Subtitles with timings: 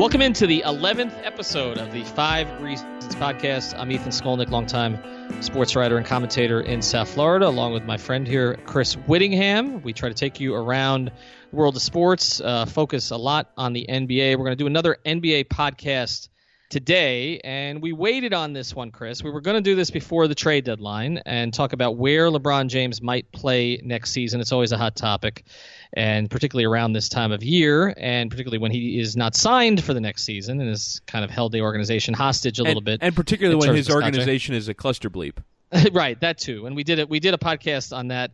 [0.00, 3.78] Welcome into the 11th episode of the Five Reasons podcast.
[3.78, 4.98] I'm Ethan Skolnick, longtime
[5.42, 9.82] sports writer and commentator in South Florida, along with my friend here, Chris Whittingham.
[9.82, 11.12] We try to take you around
[11.50, 14.38] the world of sports, uh, focus a lot on the NBA.
[14.38, 16.30] We're going to do another NBA podcast
[16.70, 19.22] today, and we waited on this one, Chris.
[19.22, 22.68] We were going to do this before the trade deadline and talk about where LeBron
[22.68, 24.40] James might play next season.
[24.40, 25.44] It's always a hot topic
[25.92, 29.94] and particularly around this time of year, and particularly when he is not signed for
[29.94, 33.00] the next season and has kind of held the organization hostage a and, little bit,
[33.02, 35.38] and particularly when his organization is a cluster bleep.
[35.92, 36.66] right, that too.
[36.66, 37.08] And we did it.
[37.08, 38.32] We did a podcast on that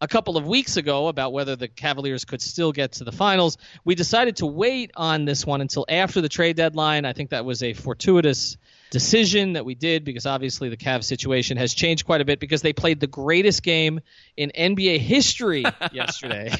[0.00, 3.56] a couple of weeks ago about whether the Cavaliers could still get to the finals.
[3.84, 7.04] We decided to wait on this one until after the trade deadline.
[7.04, 8.56] I think that was a fortuitous
[8.92, 12.60] decision that we did because obviously the Cavs situation has changed quite a bit because
[12.60, 14.00] they played the greatest game
[14.36, 16.52] in NBA history yesterday.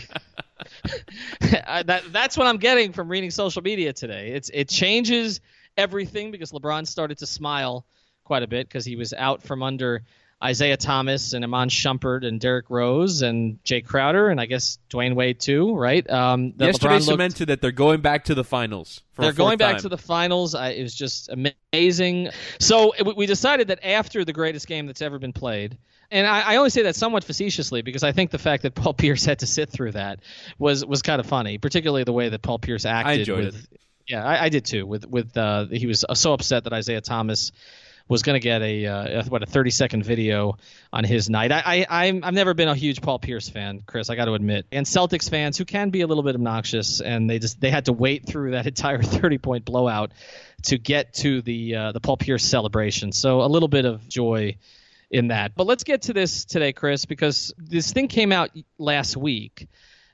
[1.40, 4.30] that, that's what I'm getting from reading social media today.
[4.30, 5.40] It's it changes
[5.76, 7.84] everything because LeBron started to smile
[8.24, 10.02] quite a bit because he was out from under
[10.42, 15.14] Isaiah Thomas and Iman Shumpert and Derrick Rose and Jae Crowder and I guess Dwyane
[15.14, 16.08] Wade too, right?
[16.10, 19.02] Um, Yesterday looked, cemented that they're going back to the finals.
[19.16, 19.82] they're going back time.
[19.82, 20.54] to the finals.
[20.54, 22.30] I, it was just amazing.
[22.58, 25.78] So it, we decided that after the greatest game that's ever been played,
[26.10, 28.94] and I, I, only say that somewhat facetiously because I think the fact that Paul
[28.94, 30.20] Pierce had to sit through that
[30.58, 33.10] was was kind of funny, particularly the way that Paul Pierce acted.
[33.10, 33.80] I enjoyed with, it.
[34.08, 34.84] Yeah, I, I, did too.
[34.84, 37.52] With with uh, he was so upset that Isaiah Thomas
[38.08, 40.56] was going to get a uh, what a 30 second video
[40.92, 41.52] on his night.
[41.52, 44.10] I, I I'm I've never been a huge Paul Pierce fan, Chris.
[44.10, 47.28] I got to admit, and Celtics fans who can be a little bit obnoxious, and
[47.28, 50.12] they just they had to wait through that entire 30 point blowout
[50.64, 53.12] to get to the uh, the Paul Pierce celebration.
[53.12, 54.56] So a little bit of joy
[55.10, 55.54] in that.
[55.54, 59.68] But let's get to this today, Chris, because this thing came out last week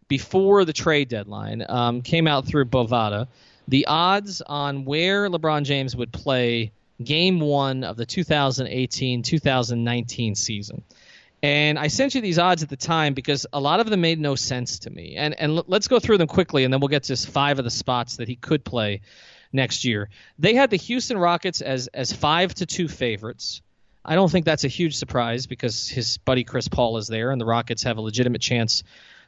[0.09, 1.65] before the trade deadline.
[1.67, 3.29] Um, came out through Bovada.
[3.69, 6.73] The odds on where LeBron James would play
[7.03, 10.83] game one of the 2018 2019 season.
[11.43, 14.19] And I sent you these odds at the time because a lot of them made
[14.19, 15.15] no sense to me.
[15.17, 17.71] And and let's go through them quickly, and then we'll get to five of the
[17.71, 19.03] spots that he could play
[19.53, 20.09] next year.
[20.39, 23.63] They had the Houston Rockets as as five to two favorites.
[24.05, 27.41] I don't think that's a huge surprise because his buddy Chris Paul is there, and
[27.41, 28.83] the Rockets have a legitimate chance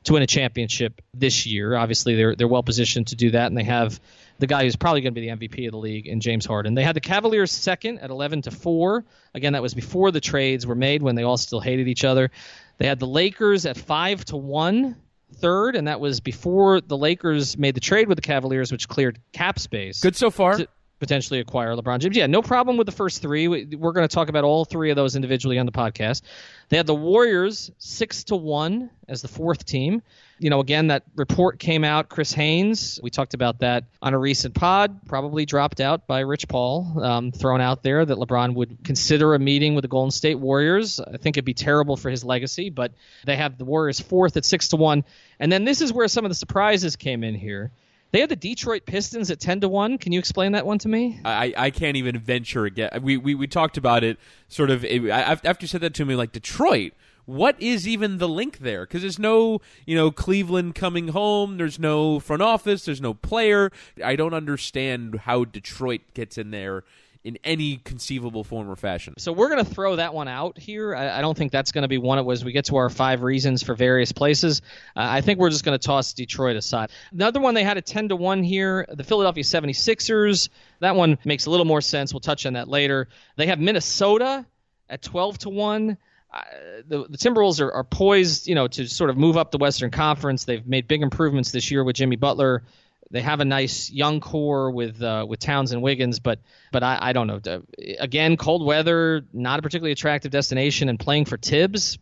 [0.04, 1.76] to win a championship this year.
[1.76, 4.00] Obviously, they're they're well positioned to do that, and they have
[4.40, 6.74] the guy who's probably going to be the MVP of the league in James Harden.
[6.74, 9.04] They had the Cavaliers second at 11 to four.
[9.34, 12.30] Again, that was before the trades were made when they all still hated each other.
[12.78, 14.96] They had the Lakers at five to one
[15.34, 19.20] third, and that was before the Lakers made the trade with the Cavaliers, which cleared
[19.32, 20.00] cap space.
[20.00, 20.56] Good so far.
[20.56, 20.68] To,
[20.98, 22.14] potentially acquire LeBron James.
[22.14, 23.48] Yeah, no problem with the first three.
[23.48, 26.22] We're going to talk about all three of those individually on the podcast.
[26.68, 30.02] They had the Warriors six to one as the fourth team.
[30.40, 32.08] You know, again, that report came out.
[32.08, 36.48] Chris Haynes, we talked about that on a recent pod, probably dropped out by Rich
[36.48, 40.36] Paul, um, thrown out there that LeBron would consider a meeting with the Golden State
[40.36, 40.98] Warriors.
[40.98, 42.92] I think it'd be terrible for his legacy, but
[43.26, 45.04] they have the Warriors fourth at six to one.
[45.38, 47.70] And then this is where some of the surprises came in here.
[48.12, 49.98] They have the Detroit Pistons at ten to one.
[49.98, 51.20] Can you explain that one to me?
[51.24, 52.88] I, I can't even venture again.
[53.02, 56.32] We, we we talked about it sort of after you said that to me, like
[56.32, 56.92] Detroit.
[57.30, 58.80] What is even the link there?
[58.80, 61.58] Because there's no, you know, Cleveland coming home.
[61.58, 62.84] There's no front office.
[62.84, 63.70] There's no player.
[64.04, 66.82] I don't understand how Detroit gets in there
[67.22, 69.14] in any conceivable form or fashion.
[69.18, 70.92] So we're going to throw that one out here.
[70.92, 72.90] I, I don't think that's going to be one of as we get to our
[72.90, 74.60] five reasons for various places.
[74.96, 76.90] Uh, I think we're just going to toss Detroit aside.
[77.12, 80.48] Another one they had a 10 to 1 here, the Philadelphia 76ers.
[80.80, 82.12] That one makes a little more sense.
[82.12, 83.06] We'll touch on that later.
[83.36, 84.44] They have Minnesota
[84.88, 85.96] at 12 to 1.
[86.32, 86.42] Uh,
[86.86, 89.90] the, the Timberwolves are, are poised, you know, to sort of move up the Western
[89.90, 90.44] Conference.
[90.44, 92.62] They've made big improvements this year with Jimmy Butler.
[93.10, 96.38] They have a nice young core with uh, with Towns and Wiggins, but
[96.70, 97.62] but I, I don't know.
[97.98, 101.98] Again, cold weather, not a particularly attractive destination, and playing for Thibs,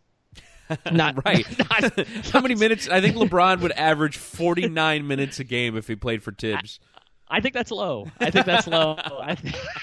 [0.91, 1.45] not right.
[1.69, 2.87] Not, How many minutes?
[2.89, 6.79] I think LeBron would average 49 minutes a game if he played for Thibs.
[7.29, 8.07] I think that's low.
[8.19, 8.95] I think that's low.
[8.99, 9.37] I,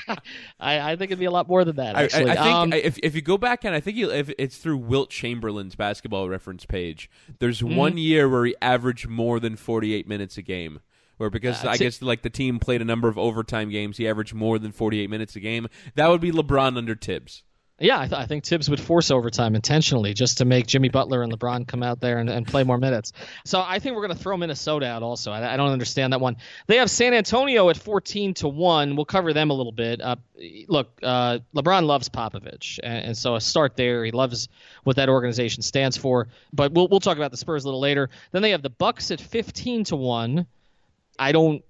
[0.58, 1.94] I, I, think it'd be a lot more than that.
[1.94, 4.30] Actually, I, I think um, if if you go back and I think you, if
[4.38, 7.08] it's through Wilt Chamberlain's basketball reference page,
[7.38, 7.76] there's mm-hmm.
[7.76, 10.80] one year where he averaged more than 48 minutes a game.
[11.18, 14.06] Where because uh, I guess like the team played a number of overtime games, he
[14.06, 15.68] averaged more than 48 minutes a game.
[15.94, 17.42] That would be LeBron under Thibs.
[17.78, 21.22] Yeah, I, th- I, think Thibs would force overtime intentionally just to make Jimmy Butler
[21.22, 23.12] and LeBron come out there and, and play more minutes.
[23.44, 25.30] So I think we're going to throw Minnesota out also.
[25.30, 26.36] I, I, don't understand that one.
[26.68, 28.96] They have San Antonio at 14 to 1.
[28.96, 30.00] We'll cover them a little bit.
[30.00, 30.16] Uh,
[30.68, 34.06] look, uh, LeBron loves Popovich, and, and, so a start there.
[34.06, 34.48] He loves
[34.84, 36.28] what that organization stands for.
[36.54, 38.08] But we'll, we'll talk about the Spurs a little later.
[38.32, 40.46] Then they have the Bucks at 15 to 1.
[41.18, 41.62] I don't.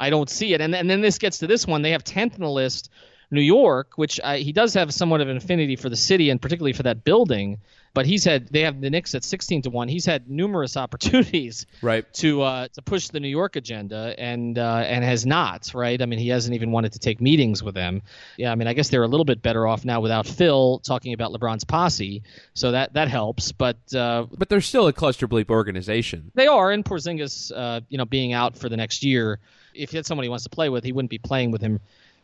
[0.00, 0.60] I don't see it.
[0.60, 1.82] And, and then this gets to this one.
[1.82, 2.90] They have 10th in the list
[3.32, 6.40] New York, which uh, he does have somewhat of an affinity for the city and
[6.40, 7.58] particularly for that building.
[7.94, 9.88] But he's had they have the Knicks at 16 to one.
[9.88, 14.84] He's had numerous opportunities right to uh, to push the New York agenda and uh,
[14.86, 16.00] and has not right.
[16.00, 18.02] I mean, he hasn't even wanted to take meetings with them.
[18.36, 21.12] Yeah, I mean, I guess they're a little bit better off now without Phil talking
[21.12, 22.22] about LeBron's posse,
[22.54, 23.52] so that that helps.
[23.52, 26.30] But uh, but they're still a cluster bleep organization.
[26.34, 29.38] They are, and Porzingis, uh, you know, being out for the next year.
[29.74, 31.80] If he had someone he wants to play with, he wouldn't be playing with him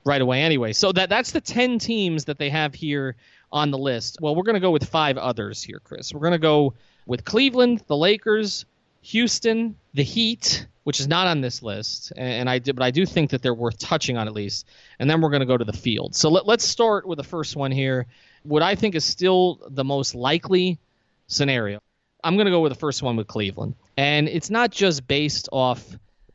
[0.09, 0.73] right away anyway.
[0.73, 3.15] So that that's the 10 teams that they have here
[3.53, 4.19] on the list.
[4.21, 6.13] Well, we're going to go with five others here, Chris.
[6.13, 6.75] We're going to go
[7.07, 8.65] with Cleveland, the Lakers,
[9.03, 13.07] Houston, the Heat, which is not on this list, and I did, but I do
[13.07, 14.67] think that they're worth touching on at least.
[14.99, 16.15] And then we're going to go to the field.
[16.15, 18.07] So let, let's start with the first one here.
[18.43, 20.79] What I think is still the most likely
[21.27, 21.81] scenario.
[22.25, 25.49] I'm going to go with the first one with Cleveland, and it's not just based
[25.53, 25.85] off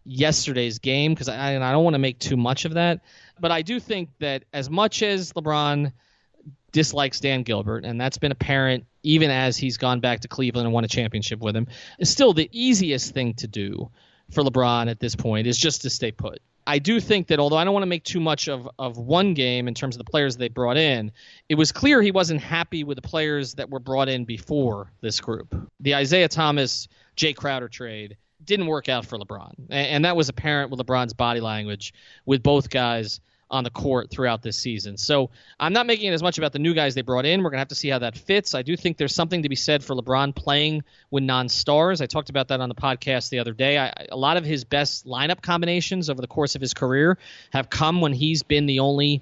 [0.05, 3.01] yesterday's game because I, I don't want to make too much of that.
[3.39, 5.91] But I do think that as much as LeBron
[6.71, 10.73] dislikes Dan Gilbert, and that's been apparent even as he's gone back to Cleveland and
[10.73, 11.67] won a championship with him,
[12.01, 13.89] still the easiest thing to do
[14.31, 16.39] for LeBron at this point is just to stay put.
[16.65, 19.33] I do think that although I don't want to make too much of, of one
[19.33, 21.11] game in terms of the players they brought in,
[21.49, 25.19] it was clear he wasn't happy with the players that were brought in before this
[25.19, 25.53] group.
[25.81, 26.87] The Isaiah Thomas,
[27.17, 31.13] Jae Crowder trade didn't work out for LeBron, and, and that was apparent with LeBron's
[31.13, 31.93] body language
[32.25, 33.19] with both guys
[33.53, 34.97] on the court throughout this season.
[34.97, 35.29] So
[35.59, 37.43] I'm not making it as much about the new guys they brought in.
[37.43, 38.55] We're going to have to see how that fits.
[38.55, 42.01] I do think there's something to be said for LeBron playing with non stars.
[42.01, 43.77] I talked about that on the podcast the other day.
[43.77, 47.19] I, a lot of his best lineup combinations over the course of his career
[47.51, 49.21] have come when he's been the only,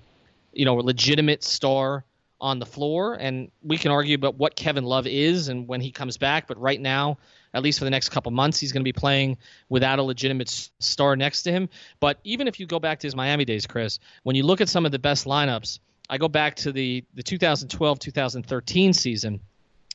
[0.54, 2.06] you know, legitimate star
[2.40, 3.16] on the floor.
[3.16, 6.48] And we can argue about what Kevin Love is and when he comes back.
[6.48, 7.18] But right now,
[7.54, 8.60] at least for the next couple months.
[8.60, 9.38] He's going to be playing
[9.70, 10.50] without a legitimate
[10.80, 11.70] star next to him.
[12.00, 14.70] But even if you go back to his Miami days, Chris, when you look at
[14.70, 19.40] some of the best lineups, I go back to the, the 2012 2013 season,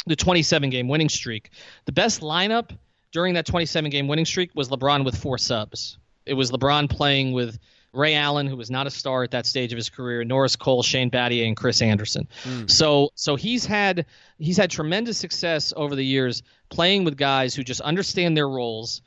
[0.07, 1.51] the 27 game winning streak.
[1.85, 2.71] The best lineup
[3.13, 5.99] during that 27 game winning streak was LeBron with four subs.
[6.25, 7.59] It was LeBron playing with
[7.97, 10.83] Ray Allen, who was not a star at that stage of his career, Norris Cole,
[10.83, 12.29] Shane Battier, and Chris Andersen.
[12.45, 12.71] Mm.
[12.71, 14.07] So so he's had
[14.39, 19.03] he's had tremendous success over the years playing with guys who just understand their roles.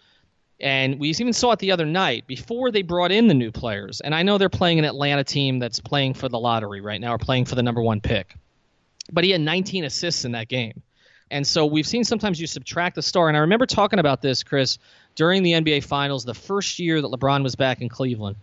[0.61, 4.01] And we even saw it the other night before they brought in the new players.
[4.01, 7.13] And I know they're playing an Atlanta team that's playing for the lottery right now
[7.13, 8.35] or playing for the number one pick.
[9.09, 10.81] But he had 19 assists in that game.
[11.31, 13.27] And so we've seen sometimes you subtract the star.
[13.27, 14.79] And I remember talking about this, Chris,
[15.15, 18.37] during the NBA Finals, the first year that LeBron was back in Cleveland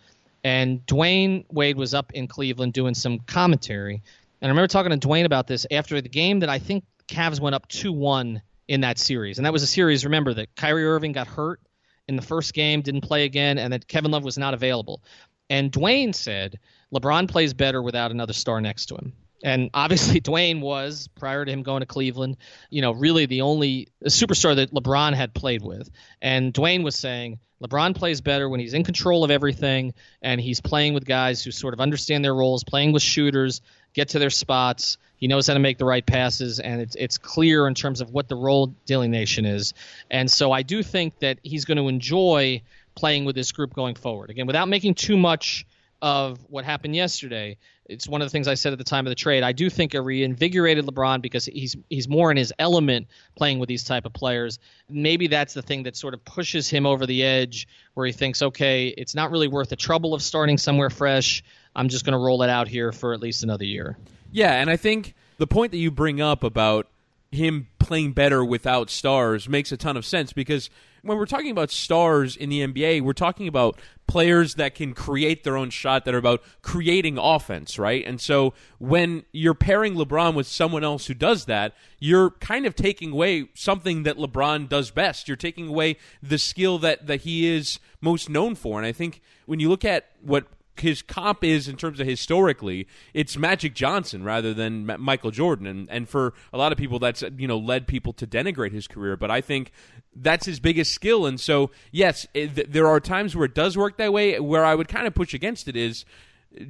[0.47, 3.95] and Dwyane Wade was up in Cleveland doing some commentary.
[4.41, 7.41] And I remember talking to Dwyane about this after the game that I think Cavs
[7.41, 9.39] went up 2 1 in that series.
[9.39, 11.61] And that was a series, remember, that Kyrie Irving got hurt
[12.07, 15.03] in the first game, didn't play again, and that Kevin Love was not available.
[15.51, 16.61] And Dwyane said
[16.95, 19.15] LeBron plays better without another star next to him.
[19.43, 22.37] And obviously, Dwyane was, prior to him going to Cleveland,
[22.71, 25.91] you know, really the only superstar that LeBron had played with.
[26.21, 30.61] And Dwyane was saying, LeBron plays better when he's in control of everything and he's
[30.61, 33.63] playing with guys who sort of understand their roles, playing with shooters,
[33.95, 34.99] get to their spots.
[35.17, 38.11] He knows how to make the right passes, and it's it's clear in terms of
[38.11, 39.73] what the role delineation is.
[40.11, 42.61] And so I do think that he's going to enjoy
[42.95, 44.29] playing with this group going forward.
[44.29, 45.67] Again, without making too much
[46.03, 47.57] of what happened yesterday.
[47.89, 49.43] It's one of the things I said at the time of the trade.
[49.43, 53.69] I do think a reinvigorated LeBron because he's he's more in his element playing with
[53.69, 54.59] these type of players.
[54.89, 58.43] Maybe that's the thing that sort of pushes him over the edge where he thinks,
[58.43, 61.45] okay, it's not really worth the trouble of starting somewhere fresh.
[61.77, 63.97] I'm just going to roll it out here for at least another year.
[64.33, 66.89] Yeah, and I think the point that you bring up about
[67.31, 70.71] him playing better without stars makes a ton of sense because
[71.07, 75.45] when we're talking about stars in the NBA, we're talking about players that can create
[75.45, 78.05] their own shot that are about creating offense, right?
[78.07, 82.75] And so when you're pairing LeBron with someone else who does that, you're kind of
[82.75, 85.29] taking away something that LeBron does best.
[85.29, 88.79] You're taking away the skill that that he is most known for.
[88.79, 90.47] And I think when you look at what
[90.81, 95.91] his comp is in terms of historically, it's Magic Johnson rather than Michael Jordan, and
[95.91, 99.17] and for a lot of people, that's you know led people to denigrate his career.
[99.17, 99.73] But I think
[100.15, 103.77] that's his biggest skill, and so yes, eh, it, there are times where it does
[103.77, 104.39] work that way.
[104.41, 106.05] Where I would kind of push against it is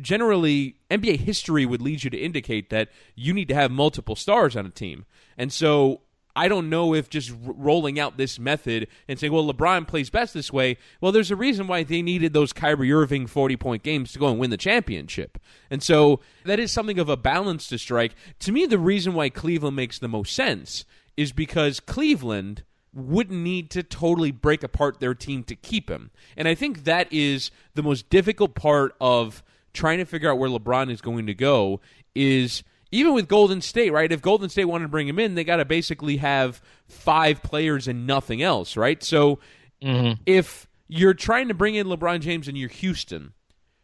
[0.00, 4.56] generally NBA history would lead you to indicate that you need to have multiple stars
[4.56, 6.00] on a team, and so
[6.36, 10.10] I don't know if just r- rolling out this method and saying, well, LeBron plays
[10.10, 13.82] best this way, well, there's a reason why they needed those Kyrie Irving 40 point
[13.82, 15.38] games to go and win the championship.
[15.70, 18.14] And so that is something of a balance to strike.
[18.40, 20.84] To me, the reason why Cleveland makes the most sense
[21.16, 26.10] is because Cleveland wouldn't need to totally break apart their team to keep him.
[26.36, 30.50] And I think that is the most difficult part of trying to figure out where
[30.50, 31.80] LeBron is going to go
[32.14, 34.10] is– even with Golden State, right?
[34.10, 37.88] If Golden State wanted to bring him in, they got to basically have five players
[37.88, 39.02] and nothing else, right?
[39.02, 39.40] So
[39.82, 40.20] mm-hmm.
[40.24, 43.32] if you're trying to bring in LeBron James and you're Houston,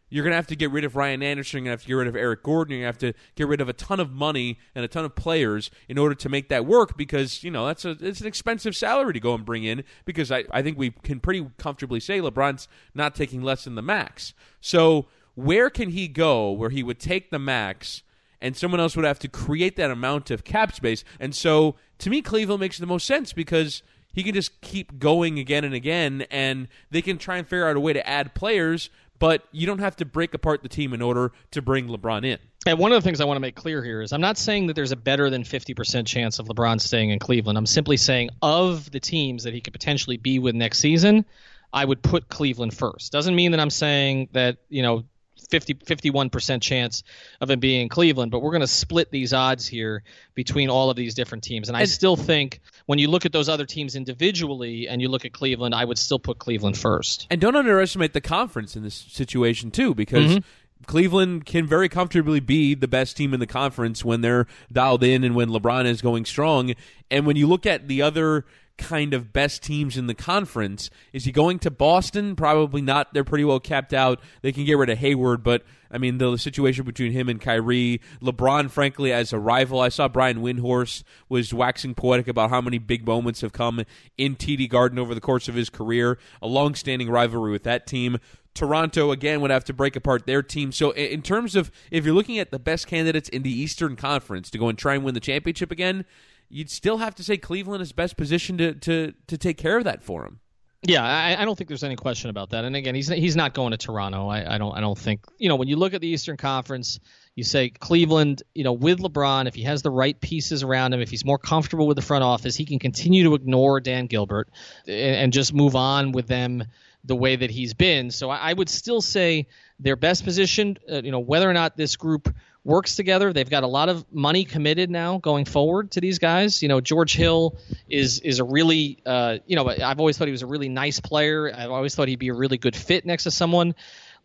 [0.09, 1.57] you're going to have to get rid of Ryan Anderson.
[1.57, 2.77] You're going to have to get rid of Eric Gordon.
[2.77, 5.05] You're going to have to get rid of a ton of money and a ton
[5.05, 8.27] of players in order to make that work because, you know, that's a, it's an
[8.27, 11.99] expensive salary to go and bring in because I, I think we can pretty comfortably
[11.99, 14.33] say LeBron's not taking less than the max.
[14.61, 18.03] So where can he go where he would take the max–
[18.43, 21.03] and someone else would have to create that amount of cap space.
[21.19, 23.81] And so, to me, Cleveland makes the most sense because
[24.11, 27.77] he can just keep going again and again, and they can try and figure out
[27.77, 31.01] a way to add players, but you don't have to break apart the team in
[31.01, 32.37] order to bring LeBron in.
[32.65, 34.67] And one of the things I want to make clear here is I'm not saying
[34.67, 37.57] that there's a better than 50% chance of LeBron staying in Cleveland.
[37.57, 41.25] I'm simply saying of the teams that he could potentially be with next season,
[41.71, 43.11] I would put Cleveland first.
[43.11, 45.05] Doesn't mean that I'm saying that, you know,
[45.53, 47.03] 50 51% chance
[47.39, 50.01] of him being in Cleveland, but we're going to split these odds here
[50.33, 51.67] between all of these different teams.
[51.67, 55.25] And I still think when you look at those other teams individually and you look
[55.25, 57.27] at Cleveland, I would still put Cleveland first.
[57.29, 60.85] And don't underestimate the conference in this situation too because mm-hmm.
[60.87, 65.23] Cleveland can very comfortably be the best team in the conference when they're dialed in
[65.23, 66.73] and when LeBron is going strong.
[67.11, 68.43] And when you look at the other
[68.83, 70.89] kind of best teams in the conference.
[71.13, 72.35] Is he going to Boston?
[72.35, 73.13] Probably not.
[73.13, 74.19] They're pretty well capped out.
[74.41, 78.01] They can get rid of Hayward, but I mean the situation between him and Kyrie,
[78.21, 79.79] LeBron, frankly, as a rival.
[79.79, 83.85] I saw Brian Windhorst was waxing poetic about how many big moments have come
[84.17, 86.19] in TD Garden over the course of his career.
[86.41, 88.19] A long-standing rivalry with that team.
[88.53, 90.71] Toronto again would have to break apart their team.
[90.71, 94.51] So in terms of if you're looking at the best candidates in the Eastern Conference
[94.51, 96.05] to go and try and win the championship again,
[96.53, 99.83] you'd still have to say Cleveland is best positioned to to to take care of
[99.85, 100.39] that for him.
[100.85, 102.65] Yeah, I, I, don't think there's any question about that.
[102.65, 104.27] And again, he's he's not going to Toronto.
[104.27, 106.99] I, I, don't I don't think you know when you look at the Eastern Conference,
[107.35, 108.43] you say Cleveland.
[108.53, 111.37] You know, with LeBron, if he has the right pieces around him, if he's more
[111.37, 114.49] comfortable with the front office, he can continue to ignore Dan Gilbert
[114.85, 116.65] and, and just move on with them
[117.05, 118.11] the way that he's been.
[118.11, 119.47] So I, I would still say
[119.79, 120.79] their best positioned.
[120.91, 122.33] Uh, you know, whether or not this group
[122.65, 123.33] works together.
[123.33, 126.61] They've got a lot of money committed now going forward to these guys.
[126.61, 127.57] You know, George Hill
[127.89, 130.99] is is a really uh, you know I've always thought he was a really nice
[130.99, 131.53] player.
[131.53, 133.75] I've always thought he'd be a really good fit next to someone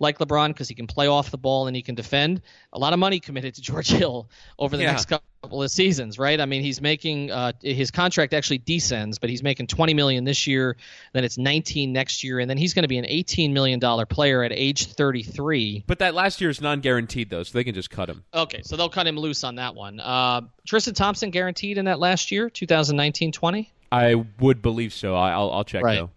[0.00, 2.42] like LeBron because he can play off the ball and he can defend.
[2.72, 4.28] A lot of money committed to George Hill
[4.58, 4.92] over the yeah.
[4.92, 6.40] next couple of seasons, right?
[6.40, 10.46] I mean, he's making uh, his contract actually descends, but he's making 20 million this
[10.46, 10.76] year,
[11.12, 14.06] then it's 19 next year, and then he's going to be an 18 million dollar
[14.06, 15.84] player at age 33.
[15.86, 18.24] But that last year is non-guaranteed though, so they can just cut him.
[18.32, 20.00] Okay, so they'll cut him loose on that one.
[20.00, 23.68] Uh, Tristan Thompson guaranteed in that last year, 2019-20.
[23.90, 25.14] I would believe so.
[25.14, 25.96] I'll, I'll check right.
[25.96, 26.10] though.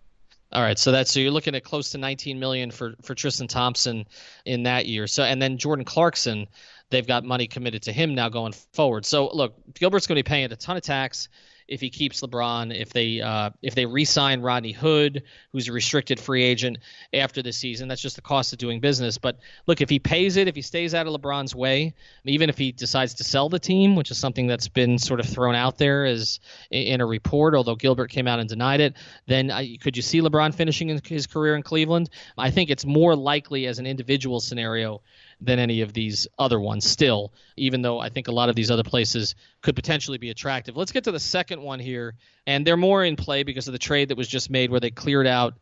[0.54, 3.48] All right, so that's so you're looking at close to 19 million for for Tristan
[3.48, 4.06] Thompson
[4.46, 5.08] in that year.
[5.08, 6.48] So and then Jordan Clarkson,
[6.90, 9.06] they've got money committed to him now going forward.
[9.06, 11.30] So look, Gilbert's going to be paying a ton of tax
[11.68, 16.20] if he keeps LeBron, if they uh, if they re-sign Rodney Hood, who's a restricted
[16.20, 16.78] free agent
[17.14, 19.18] after the season, that's just the cost of doing business.
[19.18, 21.94] But look, if he pays it, if he stays out of LeBron's way,
[22.26, 25.26] even if he decides to sell the team, which is something that's been sort of
[25.28, 26.40] thrown out there as
[26.70, 28.96] in a report, although Gilbert came out and denied it,
[29.28, 32.10] then uh, could you see LeBron finishing his career in Cleveland?
[32.38, 35.02] I think it's more likely as an individual scenario
[35.42, 38.70] than any of these other ones still, even though I think a lot of these
[38.70, 40.78] other places could potentially be attractive.
[40.78, 42.14] Let's get to the second one here,
[42.46, 44.92] and they're more in play because of the trade that was just made where they
[44.92, 45.56] cleared out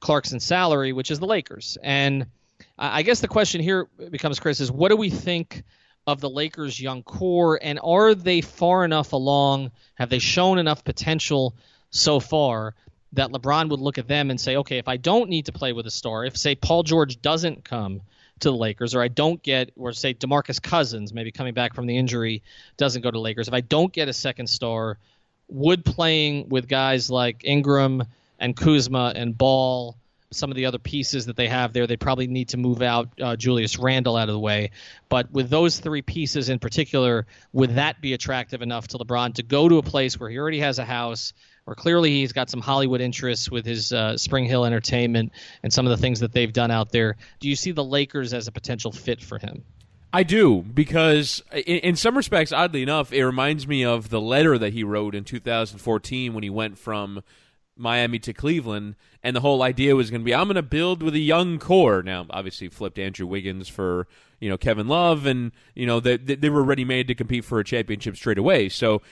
[0.00, 1.76] Clarkson's salary, which is the Lakers.
[1.82, 2.26] And
[2.78, 5.62] I guess the question here becomes, Chris, is what do we think
[6.06, 9.70] of the Lakers' young core, and are they far enough along?
[9.96, 11.54] Have they shown enough potential
[11.90, 12.74] so far
[13.12, 15.72] that LeBron would look at them and say, okay, if I don't need to play
[15.72, 18.00] with a star, if say Paul George doesn't come
[18.40, 21.86] to the Lakers, or I don't get, or say Demarcus Cousins maybe coming back from
[21.86, 22.42] the injury
[22.76, 24.98] doesn't go to Lakers, if I don't get a second star,
[25.48, 28.04] would playing with guys like Ingram
[28.38, 29.96] and Kuzma and Ball
[30.32, 31.86] some of the other pieces that they have there.
[31.86, 34.70] They probably need to move out uh, Julius Randle out of the way.
[35.08, 39.42] But with those three pieces in particular, would that be attractive enough to LeBron to
[39.42, 41.32] go to a place where he already has a house,
[41.66, 45.32] or clearly he's got some Hollywood interests with his uh, SpringHill Entertainment
[45.62, 47.16] and some of the things that they've done out there?
[47.40, 49.64] Do you see the Lakers as a potential fit for him?
[50.12, 54.56] I do because, in, in, some respects, oddly enough, it reminds me of the letter
[54.56, 57.22] that he wrote in 2014 when he went from
[57.76, 61.02] Miami to Cleveland, and the whole idea was going to be I'm going to build
[61.02, 62.02] with a young core.
[62.02, 64.06] Now, obviously, flipped Andrew Wiggins for
[64.40, 67.58] you know Kevin Love, and you know they they were ready made to compete for
[67.60, 68.68] a championship straight away.
[68.70, 69.02] So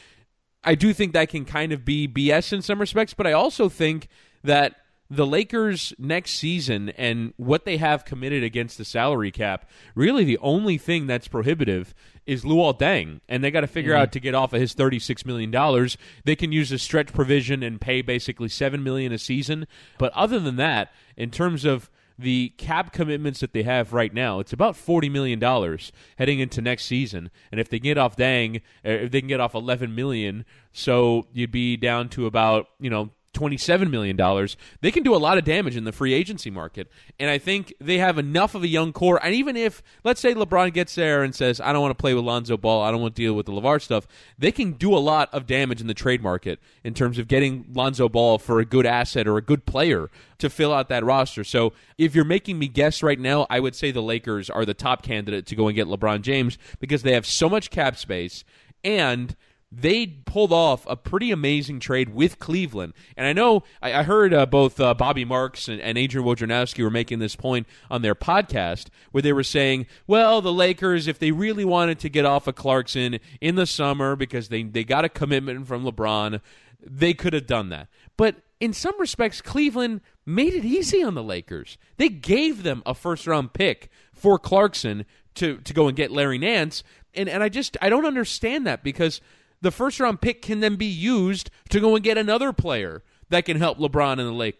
[0.64, 3.68] I do think that can kind of be BS in some respects, but I also
[3.68, 4.08] think
[4.42, 4.76] that
[5.10, 10.38] the Lakers next season and what they have committed against the salary cap, really the
[10.38, 11.94] only thing that's prohibitive
[12.26, 14.02] is Luol Deng, and they got to figure mm-hmm.
[14.02, 15.98] out to get off of his thirty-six million dollars.
[16.24, 19.66] They can use a stretch provision and pay basically seven million a season.
[19.98, 24.38] But other than that, in terms of the cap commitments that they have right now,
[24.38, 27.30] it's about forty million dollars heading into next season.
[27.50, 31.26] And if they get off Deng, er, if they can get off eleven million, so
[31.32, 34.48] you'd be down to about you know $27 million,
[34.80, 36.88] they can do a lot of damage in the free agency market.
[37.18, 39.20] And I think they have enough of a young core.
[39.22, 42.14] And even if, let's say, LeBron gets there and says, I don't want to play
[42.14, 44.06] with Lonzo Ball, I don't want to deal with the LeVar stuff,
[44.38, 47.66] they can do a lot of damage in the trade market in terms of getting
[47.72, 51.44] Lonzo Ball for a good asset or a good player to fill out that roster.
[51.44, 54.74] So if you're making me guess right now, I would say the Lakers are the
[54.74, 58.44] top candidate to go and get LeBron James because they have so much cap space
[58.82, 59.34] and
[59.76, 62.92] they pulled off a pretty amazing trade with Cleveland.
[63.16, 66.82] And I know I, I heard uh, both uh, Bobby Marks and, and Adrian Wojnarowski
[66.82, 71.18] were making this point on their podcast where they were saying, well, the Lakers, if
[71.18, 75.04] they really wanted to get off of Clarkson in the summer because they, they got
[75.04, 76.40] a commitment from LeBron,
[76.80, 77.88] they could have done that.
[78.16, 81.78] But in some respects, Cleveland made it easy on the Lakers.
[81.96, 86.38] They gave them a first round pick for Clarkson to, to go and get Larry
[86.38, 86.84] Nance.
[87.14, 89.20] And, and I just I don't understand that because–
[89.64, 93.46] the first round pick can then be used to go and get another player that
[93.46, 94.58] can help LeBron and the Lake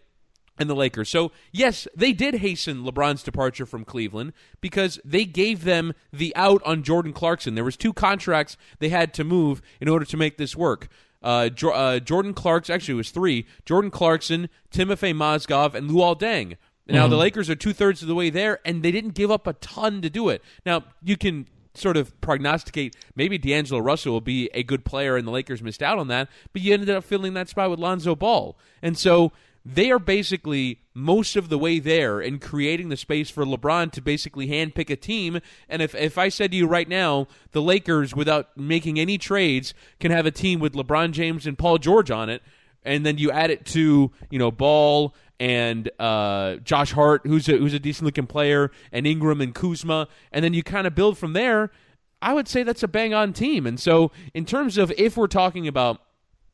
[0.57, 1.09] and the Lakers.
[1.09, 6.63] So, yes, they did hasten LeBron's departure from Cleveland because they gave them the out
[6.65, 7.53] on Jordan Clarkson.
[7.53, 10.87] There was two contracts they had to move in order to make this work.
[11.21, 16.19] Uh, jo- uh, Jordan Clarkson, actually, it was three Jordan Clarkson, Timofey Mozgov, and Luol
[16.19, 16.57] Deng.
[16.87, 17.11] Now, mm-hmm.
[17.11, 19.53] the Lakers are two thirds of the way there, and they didn't give up a
[19.53, 20.43] ton to do it.
[20.65, 25.27] Now, you can sort of prognosticate maybe D'Angelo Russell will be a good player and
[25.27, 28.15] the Lakers missed out on that, but you ended up filling that spot with Lonzo
[28.15, 28.57] Ball.
[28.81, 29.31] And so
[29.65, 34.01] they are basically most of the way there in creating the space for LeBron to
[34.01, 35.39] basically handpick a team.
[35.67, 39.73] And if, if I said to you right now, the Lakers, without making any trades,
[39.99, 42.43] can have a team with LeBron James and Paul George on it,
[42.83, 47.57] and then you add it to, you know, Ball and uh, Josh Hart, who's a,
[47.57, 51.17] who's a decent looking player, and Ingram and Kuzma, and then you kind of build
[51.17, 51.71] from there.
[52.21, 53.67] I would say that's a bang on team.
[53.67, 56.01] And so, in terms of if we're talking about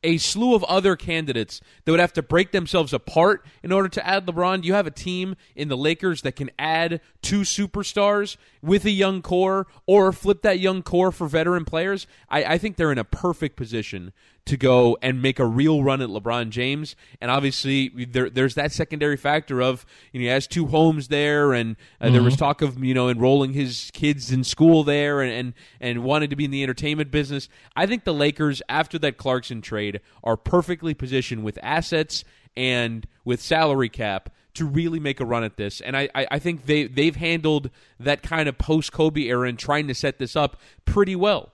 [0.04, 4.06] a slew of other candidates that would have to break themselves apart in order to
[4.06, 4.64] add LeBron.
[4.64, 9.22] You have a team in the Lakers that can add two superstars with a young
[9.22, 12.06] core or flip that young core for veteran players.
[12.28, 14.12] I, I think they're in a perfect position
[14.44, 16.96] to go and make a real run at LeBron James.
[17.20, 21.52] And obviously, there, there's that secondary factor of you know he has two homes there,
[21.52, 22.14] and uh, mm-hmm.
[22.14, 22.44] there was mm-hmm.
[22.44, 26.36] talk of you know enrolling his kids in school there, and, and and wanting to
[26.36, 27.48] be in the entertainment business.
[27.76, 32.24] I think the Lakers after that Clarkson trade are perfectly positioned with assets
[32.56, 35.80] and with salary cap to really make a run at this.
[35.80, 39.58] And I, I, I think they they've handled that kind of post Kobe era and
[39.58, 41.52] trying to set this up pretty well.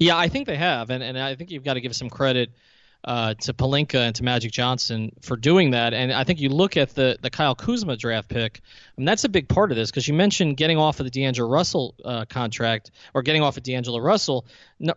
[0.00, 2.50] Yeah, I think they have, and, and I think you've got to give some credit
[3.04, 5.92] uh, to Pelinka and to Magic Johnson for doing that.
[5.92, 8.62] And I think you look at the the Kyle Kuzma draft pick,
[8.96, 11.48] and that's a big part of this because you mentioned getting off of the D'Angelo
[11.48, 14.46] Russell uh, contract or getting off of D'Angelo Russell,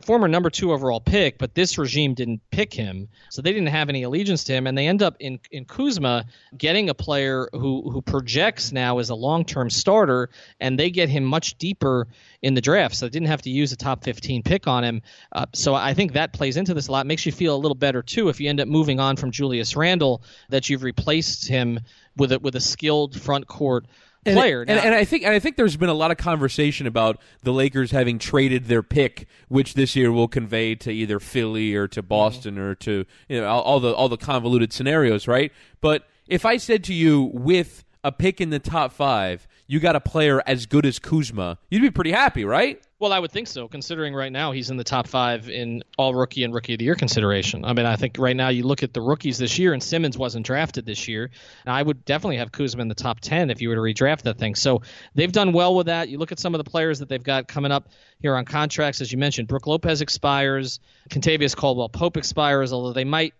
[0.02, 3.90] former number two overall pick, but this regime didn't pick him, so they didn't have
[3.90, 6.26] any allegiance to him, and they end up in in Kuzma
[6.58, 10.30] getting a player who who projects now as a long term starter,
[10.62, 12.08] and they get him much deeper
[12.42, 15.02] in the draft, so they didn't have to use a top 15 pick on him.
[15.32, 17.06] Uh, so I think that plays into this a lot.
[17.06, 19.76] Makes you feel a little better too if you end up moving on from Julius
[19.76, 21.80] Randle that you've replaced him
[22.16, 23.86] with a with a skilled front court
[24.34, 24.62] player.
[24.62, 27.20] And, and, and, I think and I think there's been a lot of conversation about
[27.44, 31.88] the Lakers having traded their pick, which this year will convey to either Philly or
[31.90, 32.64] to Boston mm-hmm.
[32.64, 35.52] or to you know all, all the all the convoluted scenarios, right?
[35.82, 39.96] But if I said to you with a pick in the top five, you got
[39.96, 42.82] a player as good as Kuzma, you'd be pretty happy, right?
[43.00, 46.16] Well, I would think so, considering right now he's in the top five in all
[46.16, 47.64] rookie and rookie of the year consideration.
[47.64, 50.18] I mean, I think right now you look at the rookies this year, and Simmons
[50.18, 51.30] wasn't drafted this year.
[51.64, 54.24] And I would definitely have Kuzma in the top 10 if you were to redraft
[54.24, 54.56] that thing.
[54.56, 54.82] So
[55.14, 56.10] they've done well with that.
[56.10, 59.00] You look at some of the players that they've got coming up here on contracts,
[59.00, 60.80] as you mentioned, Brook Lopez expires,
[61.12, 63.36] Kentavious Caldwell Pope expires, although they might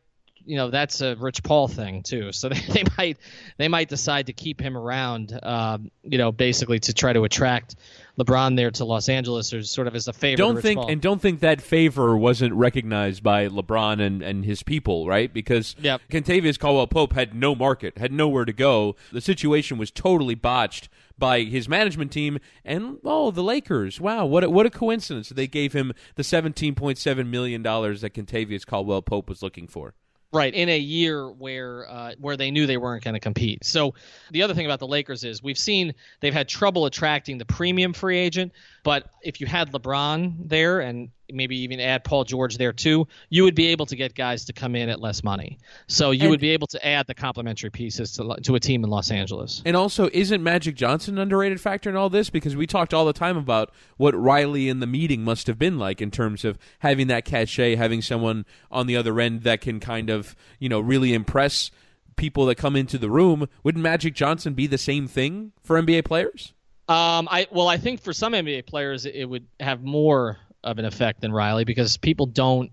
[0.48, 2.32] you know that's a Rich Paul thing too.
[2.32, 3.18] So they, they might
[3.58, 7.76] they might decide to keep him around, um, you know, basically to try to attract
[8.18, 10.38] LeBron there to Los Angeles, or sort of as a favor.
[10.38, 10.90] Don't think Paul.
[10.90, 15.32] and don't think that favor wasn't recognized by LeBron and, and his people, right?
[15.32, 16.02] Because yep.
[16.10, 18.96] Kentavious Caldwell Pope had no market, had nowhere to go.
[19.12, 24.00] The situation was totally botched by his management team and oh the Lakers.
[24.00, 25.30] Wow, what a, what a coincidence!
[25.30, 29.68] They gave him the seventeen point seven million dollars that Kentavious Caldwell Pope was looking
[29.68, 29.94] for.
[30.34, 33.64] Right in a year where uh, where they knew they weren't going to compete.
[33.64, 33.94] So
[34.32, 37.94] the other thing about the Lakers is we've seen they've had trouble attracting the premium
[37.94, 38.52] free agent,
[38.88, 43.44] but if you had LeBron there and maybe even add Paul George there too, you
[43.44, 45.58] would be able to get guys to come in at less money.
[45.88, 48.86] So you and, would be able to add the complementary pieces to, to a team
[48.86, 49.62] in Los Angeles.
[49.66, 52.30] And also, isn't Magic Johnson an underrated factor in all this?
[52.30, 55.78] Because we talked all the time about what Riley in the meeting must have been
[55.78, 59.82] like in terms of having that cachet, having someone on the other end that can
[59.82, 61.72] kind of, you know, really impress
[62.16, 63.50] people that come into the room.
[63.64, 66.54] Wouldn't Magic Johnson be the same thing for NBA players?
[66.90, 70.86] Um, I well, I think for some NBA players, it would have more of an
[70.86, 72.72] effect than Riley because people don't.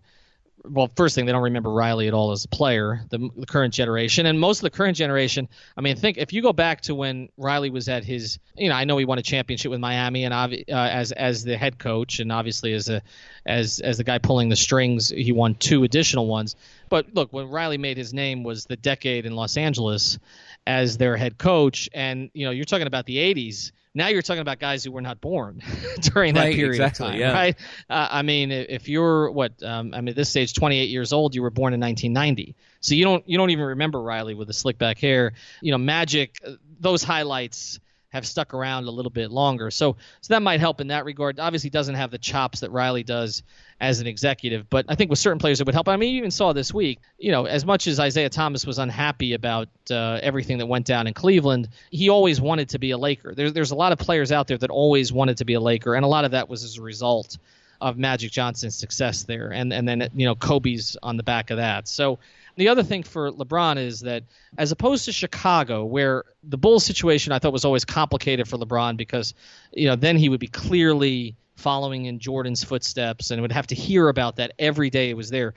[0.66, 3.74] Well, first thing, they don't remember Riley at all as a player, the, the, current
[3.74, 4.24] generation.
[4.24, 5.46] And most of the current generation,
[5.76, 8.74] I mean, think if you go back to when Riley was at his, you know,
[8.74, 12.18] I know he won a championship with Miami and uh, as as the head coach,
[12.20, 13.02] and obviously as a
[13.44, 16.56] as as the guy pulling the strings, he won two additional ones.
[16.88, 20.18] But look, when Riley made his name was the decade in Los Angeles
[20.66, 24.40] as their head coach, and you know, you're talking about the '80s now you're talking
[24.40, 25.62] about guys who were not born
[26.00, 27.32] during that right, period exactly, of time, yeah.
[27.32, 27.56] right?
[27.88, 31.34] Uh, I mean, if you're what um, I mean, at this stage, 28 years old,
[31.34, 34.54] you were born in 1990, so you don't you don't even remember Riley with the
[34.54, 35.32] slick back hair.
[35.60, 37.78] You know, Magic, uh, those highlights
[38.14, 39.72] have stuck around a little bit longer.
[39.72, 41.40] So so that might help in that regard.
[41.40, 43.42] Obviously, doesn't have the chops that Riley does
[43.80, 45.88] as an executive, but I think with certain players it would help.
[45.88, 48.78] I mean, you even saw this week, you know, as much as Isaiah Thomas was
[48.78, 52.98] unhappy about uh, everything that went down in Cleveland, he always wanted to be a
[52.98, 53.34] Laker.
[53.34, 55.96] There's there's a lot of players out there that always wanted to be a Laker,
[55.96, 57.36] and a lot of that was as a result
[57.80, 61.56] of Magic Johnson's success there, and and then you know Kobe's on the back of
[61.56, 61.88] that.
[61.88, 62.20] So
[62.56, 64.24] the other thing for LeBron is that
[64.58, 68.96] as opposed to Chicago, where the Bulls situation I thought was always complicated for LeBron
[68.96, 69.34] because,
[69.72, 73.74] you know, then he would be clearly following in Jordan's footsteps and would have to
[73.74, 75.54] hear about that every day it was there.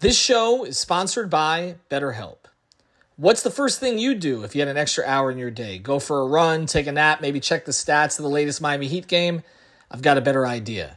[0.00, 2.38] This show is sponsored by BetterHelp.
[3.16, 5.78] What's the first thing you'd do if you had an extra hour in your day?
[5.78, 8.88] Go for a run, take a nap, maybe check the stats of the latest Miami
[8.88, 9.42] Heat game?
[9.90, 10.96] I've got a better idea.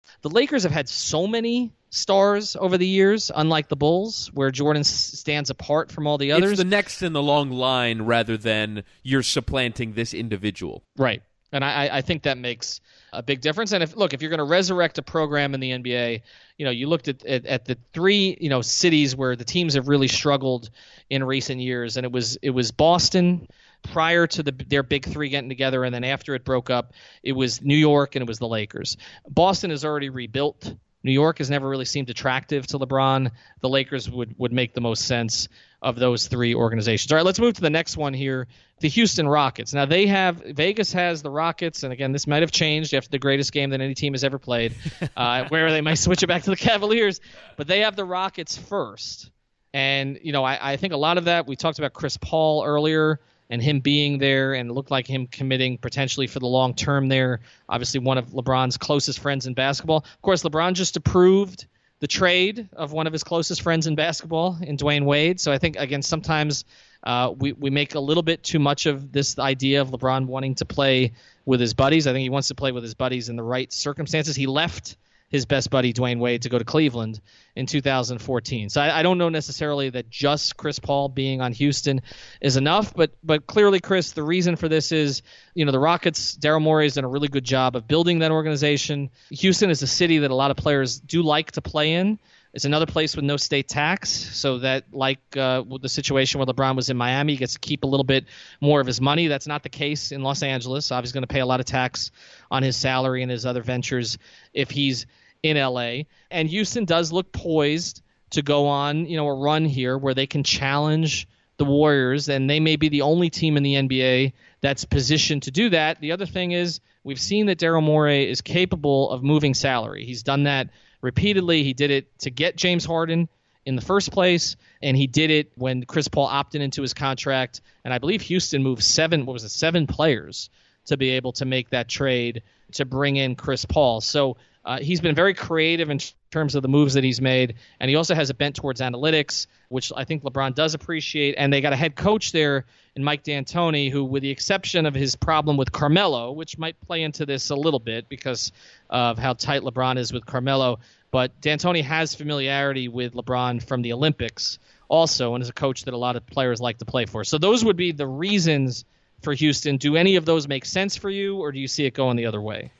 [0.21, 4.81] The Lakers have had so many stars over the years, unlike the Bulls, where Jordan
[4.81, 6.51] s- stands apart from all the others.
[6.51, 10.83] It's the next in the long line rather than you're supplanting this individual.
[10.97, 11.21] Right.
[11.53, 12.79] And I, I think that makes
[13.11, 13.73] a big difference.
[13.73, 16.21] And if look, if you're going to resurrect a program in the NBA,
[16.57, 19.73] you know, you looked at, at at the three you know cities where the teams
[19.73, 20.69] have really struggled
[21.09, 23.47] in recent years, and it was it was Boston
[23.83, 27.33] prior to the their big three getting together, and then after it broke up, it
[27.33, 28.97] was New York and it was the Lakers.
[29.27, 30.73] Boston has already rebuilt.
[31.03, 33.31] New York has never really seemed attractive to LeBron.
[33.61, 35.47] The Lakers would, would make the most sense
[35.81, 37.11] of those three organizations.
[37.11, 38.47] All right, let's move to the next one here.
[38.81, 39.73] The Houston Rockets.
[39.73, 43.19] Now they have Vegas has the Rockets, and again, this might have changed after the
[43.19, 44.75] greatest game that any team has ever played,
[45.17, 47.19] uh, where they might switch it back to the Cavaliers.
[47.57, 49.31] But they have the Rockets first,
[49.73, 52.63] and you know I, I think a lot of that we talked about Chris Paul
[52.65, 53.19] earlier
[53.51, 57.41] and him being there and looked like him committing potentially for the long term there.
[57.69, 59.97] Obviously, one of LeBron's closest friends in basketball.
[59.97, 61.67] Of course, LeBron just approved
[61.99, 65.39] the trade of one of his closest friends in basketball in Dwyane Wade.
[65.39, 66.65] So I think again sometimes
[67.03, 70.55] uh, we we make a little bit too much of this idea of LeBron wanting
[70.55, 71.11] to play
[71.45, 72.07] with his buddies.
[72.07, 74.35] I think he wants to play with his buddies in the right circumstances.
[74.35, 74.97] He left
[75.31, 77.21] his best buddy Dwyane Wade to go to Cleveland
[77.55, 78.69] in 2014.
[78.69, 82.01] So I, I, don't know necessarily that just Chris Paul being on Houston
[82.41, 85.21] is enough, but but clearly, Chris, the reason for this is
[85.55, 86.37] you know the Rockets.
[86.37, 89.09] Daryl Morey has done a really good job of building that organization.
[89.29, 92.19] Houston is a city that a lot of players do like to play in.
[92.53, 96.75] It's another place with no state tax, so that like uh, the situation where LeBron
[96.75, 98.25] was in Miami, he gets to keep a little bit
[98.59, 99.27] more of his money.
[99.27, 100.91] That's not the case in Los Angeles.
[100.91, 102.11] Obviously, going to pay a lot of tax
[102.49, 104.17] on his salary and his other ventures
[104.53, 105.05] if he's
[105.43, 106.03] in LA.
[106.29, 108.01] And Houston does look poised
[108.31, 111.27] to go on, you know, a run here where they can challenge
[111.57, 115.51] the Warriors, and they may be the only team in the NBA that's positioned to
[115.51, 116.01] do that.
[116.01, 120.05] The other thing is we've seen that Daryl Morey is capable of moving salary.
[120.05, 120.69] He's done that
[121.01, 121.63] repeatedly.
[121.63, 123.29] He did it to get James Harden
[123.65, 127.61] in the first place, and he did it when Chris Paul opted into his contract.
[127.83, 130.49] And I believe Houston moved seven, what was it, seven players
[130.85, 134.01] to be able to make that trade to bring in Chris Paul.
[134.01, 137.89] So uh, he's been very creative in terms of the moves that he's made, and
[137.89, 141.35] he also has a bent towards analytics, which I think LeBron does appreciate.
[141.37, 144.93] And they got a head coach there in Mike D'Antoni, who, with the exception of
[144.93, 148.51] his problem with Carmelo, which might play into this a little bit because
[148.89, 153.93] of how tight LeBron is with Carmelo, but D'Antoni has familiarity with LeBron from the
[153.93, 157.23] Olympics also, and is a coach that a lot of players like to play for.
[157.23, 158.85] So those would be the reasons
[159.21, 159.77] for Houston.
[159.77, 162.25] Do any of those make sense for you, or do you see it going the
[162.25, 162.71] other way?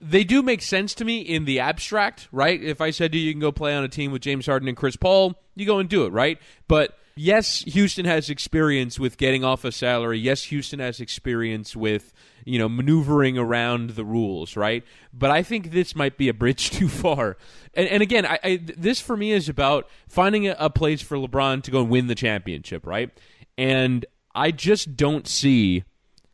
[0.00, 2.62] They do make sense to me in the abstract, right?
[2.62, 4.68] If I said to you, you can go play on a team with James Harden
[4.68, 6.38] and Chris Paul, you go and do it, right?
[6.68, 10.18] But yes, Houston has experience with getting off a salary.
[10.18, 12.14] Yes, Houston has experience with
[12.46, 14.84] you know maneuvering around the rules, right?
[15.12, 17.36] But I think this might be a bridge too far.
[17.74, 21.18] And, and again, I, I, this for me is about finding a, a place for
[21.18, 23.10] LeBron to go and win the championship, right?
[23.58, 25.84] And I just don't see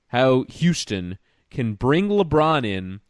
[0.08, 1.18] how Houston
[1.50, 3.00] can bring LeBron in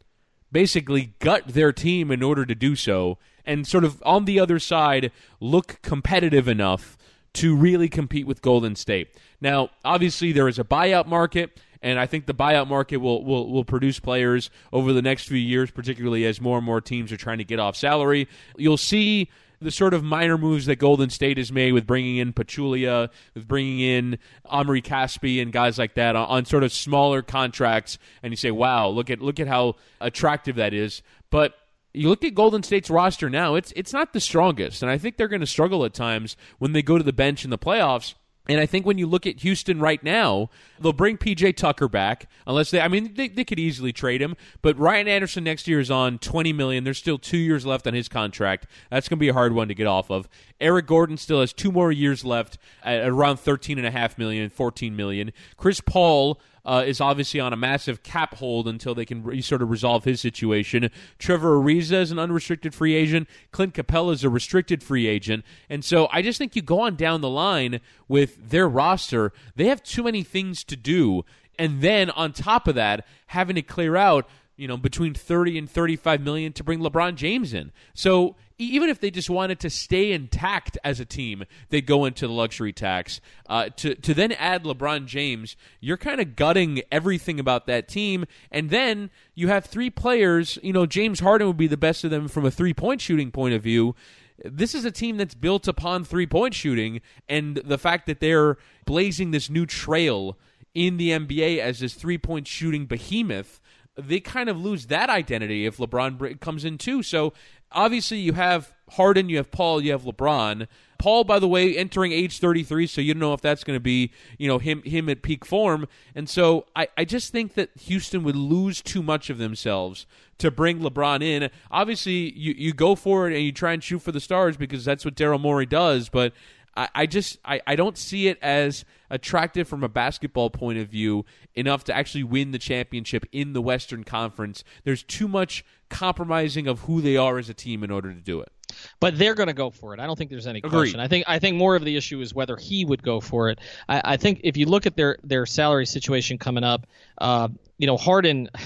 [0.51, 4.59] basically gut their team in order to do so and sort of on the other
[4.59, 6.97] side look competitive enough
[7.33, 9.15] to really compete with Golden State.
[9.39, 13.51] Now, obviously there is a buyout market and I think the buyout market will, will,
[13.51, 17.17] will produce players over the next few years, particularly as more and more teams are
[17.17, 18.27] trying to get off salary.
[18.57, 19.29] You'll see
[19.59, 23.47] the sort of minor moves that Golden State has made with bringing in Pachulia, with
[23.47, 28.31] bringing in Omri Caspi and guys like that on, on, sort of smaller contracts, and
[28.31, 31.55] you say, "Wow, look at look at how attractive that is." But
[31.93, 35.17] you look at Golden State's roster now; it's it's not the strongest, and I think
[35.17, 38.13] they're going to struggle at times when they go to the bench in the playoffs.
[38.49, 42.29] And I think when you look at Houston right now, they'll bring PJ Tucker back,
[42.45, 42.79] unless they.
[42.79, 44.35] I mean, they, they could easily trade him.
[44.61, 46.83] But Ryan Anderson next year is on twenty million.
[46.83, 48.67] There's still two years left on his contract.
[48.89, 50.29] That's going to be a hard one to get off of.
[50.59, 54.49] Eric Gordon still has two more years left at around thirteen and a half million,
[54.49, 55.31] 14 million.
[55.57, 59.61] Chris Paul uh, is obviously on a massive cap hold until they can re- sort
[59.61, 60.91] of resolve his situation.
[61.17, 63.27] Trevor Ariza is an unrestricted free agent.
[63.51, 65.45] Clint Capela is a restricted free agent.
[65.69, 69.67] And so I just think you go on down the line with their roster, they
[69.67, 71.23] have too many things to do.
[71.57, 74.27] And then on top of that, having to clear out
[74.57, 77.71] you know between 30 and 35 million to bring LeBron James in.
[77.93, 82.27] So even if they just wanted to stay intact as a team, they go into
[82.27, 83.21] the luxury tax.
[83.47, 88.25] Uh, to to then add LeBron James, you're kind of gutting everything about that team,
[88.51, 90.57] and then you have three players.
[90.63, 93.31] You know, James Harden would be the best of them from a three point shooting
[93.31, 93.95] point of view.
[94.43, 98.57] This is a team that's built upon three point shooting, and the fact that they're
[98.85, 100.37] blazing this new trail
[100.73, 103.59] in the NBA as this three point shooting behemoth
[103.97, 107.01] they kind of lose that identity if LeBron comes in too.
[107.01, 107.33] So
[107.71, 110.67] obviously you have Harden, you have Paul, you have LeBron.
[110.97, 113.81] Paul, by the way, entering age 33, so you don't know if that's going to
[113.81, 115.87] be, you know, him him at peak form.
[116.15, 120.07] And so I, I just think that Houston would lose too much of themselves
[120.39, 121.49] to bring LeBron in.
[121.69, 124.85] Obviously, you, you go for it and you try and shoot for the stars because
[124.85, 126.33] that's what Daryl Morey does, but
[126.77, 130.87] I, I just I, I don't see it as attractive from a basketball point of
[130.87, 134.63] view enough to actually win the championship in the Western Conference.
[134.83, 138.41] There's too much compromising of who they are as a team in order to do
[138.41, 138.51] it.
[138.99, 139.99] But they're going to go for it.
[139.99, 140.71] I don't think there's any Agreed.
[140.71, 140.99] question.
[140.99, 143.59] I think I think more of the issue is whether he would go for it.
[143.89, 146.85] I, I think if you look at their their salary situation coming up,
[147.17, 148.49] uh, you know Harden.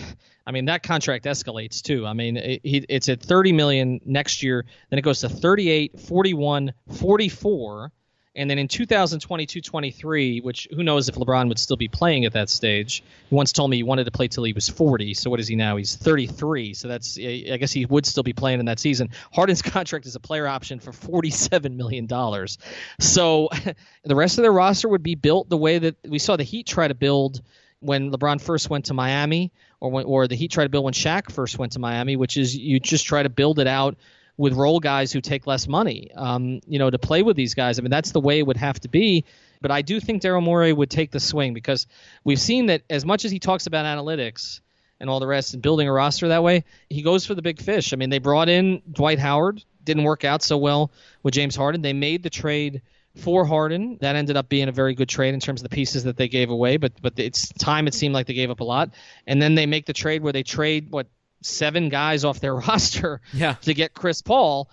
[0.44, 2.06] I mean that contract escalates too.
[2.08, 6.74] I mean it, it's at 30 million next year, then it goes to 38, 41,
[6.90, 7.92] 44
[8.36, 12.50] and then in 2022-23, which who knows if LeBron would still be playing at that
[12.50, 13.04] stage.
[13.30, 15.14] He once told me he wanted to play till he was 40.
[15.16, 15.76] So what is he now?
[15.76, 16.74] He's 33.
[16.74, 19.10] So that's I guess he would still be playing in that season.
[19.34, 22.58] Harden's contract is a player option for 47 million dollars.
[23.00, 23.50] So
[24.04, 26.68] the rest of their roster would be built the way that we saw the Heat
[26.68, 27.42] try to build
[27.82, 30.94] when LeBron first went to Miami, or when, or the Heat tried to build when
[30.94, 33.98] Shaq first went to Miami, which is you just try to build it out
[34.42, 37.78] with role guys who take less money, um, you know, to play with these guys.
[37.78, 39.24] I mean, that's the way it would have to be.
[39.62, 41.86] But I do think Daryl Morey would take the swing because
[42.24, 44.62] we've seen that as much as he talks about analytics
[45.00, 47.62] and all the rest and building a roster that way, he goes for the big
[47.62, 47.94] fish.
[47.94, 51.84] I mean, they brought in Dwight Howard, didn't work out so well with James Harden.
[51.84, 52.82] They made the trade
[53.18, 54.00] for Harden.
[54.02, 56.30] That ended up being a very good trade in terms of the pieces that they
[56.30, 58.90] gave away, but but it's time it seemed like they gave up a lot.
[59.28, 61.06] And then they make the trade where they trade what
[61.42, 63.54] seven guys off their roster yeah.
[63.62, 64.70] to get Chris Paul.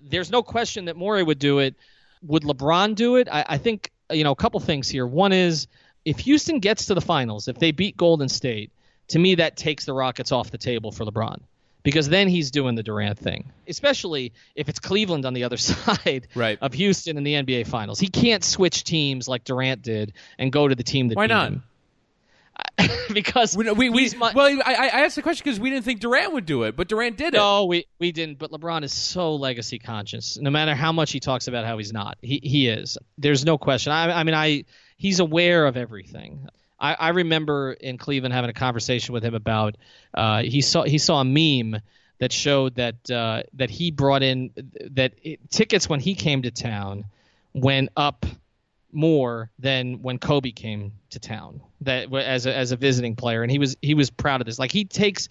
[0.00, 1.74] There's no question that Morey would do it.
[2.22, 3.28] Would LeBron do it?
[3.30, 5.06] I, I think you know a couple things here.
[5.06, 5.66] One is
[6.04, 8.70] if Houston gets to the finals, if they beat Golden State,
[9.08, 11.40] to me that takes the Rockets off the table for LeBron
[11.82, 16.28] because then he's doing the Durant thing, especially if it's Cleveland on the other side
[16.34, 16.58] right.
[16.60, 17.98] of Houston in the NBA Finals.
[17.98, 21.48] He can't switch teams like Durant did and go to the team that Why not?
[21.48, 21.62] him.
[23.12, 26.00] because we, we, we my, well, I, I asked the question because we didn't think
[26.00, 27.36] Durant would do it, but Durant did it.
[27.36, 28.38] No, we we didn't.
[28.38, 30.38] But LeBron is so legacy conscious.
[30.38, 32.98] No matter how much he talks about how he's not, he he is.
[33.18, 33.92] There's no question.
[33.92, 34.64] I, I mean, I
[34.96, 36.48] he's aware of everything.
[36.78, 39.76] I, I remember in Cleveland having a conversation with him about
[40.14, 41.80] uh, he saw he saw a meme
[42.18, 44.50] that showed that uh, that he brought in
[44.90, 47.04] that it, tickets when he came to town
[47.54, 48.24] went up
[48.92, 53.50] more than when Kobe came to town that as a, as a visiting player and
[53.50, 54.58] he was he was proud of this.
[54.58, 55.28] Like he takes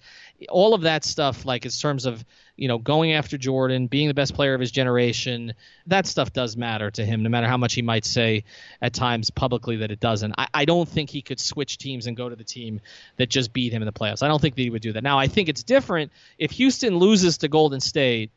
[0.48, 2.24] all of that stuff like in terms of
[2.56, 5.54] you know going after Jordan being the best player of his generation
[5.86, 8.44] that stuff does matter to him no matter how much he might say
[8.80, 10.34] at times publicly that it doesn't.
[10.36, 12.80] I, I don't think he could switch teams and go to the team
[13.16, 14.22] that just beat him in the playoffs.
[14.22, 15.02] I don't think that he would do that.
[15.02, 18.30] Now I think it's different if Houston loses to Golden State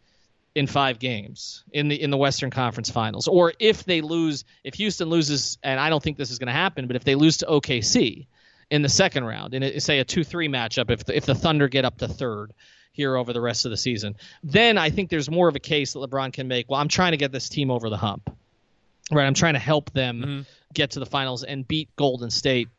[0.56, 4.74] in five games in the in the Western Conference Finals, or if they lose, if
[4.76, 7.38] Houston loses, and I don't think this is going to happen, but if they lose
[7.38, 8.26] to OKC
[8.72, 11.68] in the second round, in a, say a two-three matchup, if the, if the Thunder
[11.68, 12.54] get up to third
[12.94, 15.92] here over the rest of the season, then I think there's more of a case
[15.94, 16.70] that LeBron can make.
[16.70, 18.34] Well, I'm trying to get this team over the hump,
[19.12, 19.26] right?
[19.28, 20.42] I'm trying to help them Mm-hmm.
[20.74, 22.70] get to the finals and beat Golden State,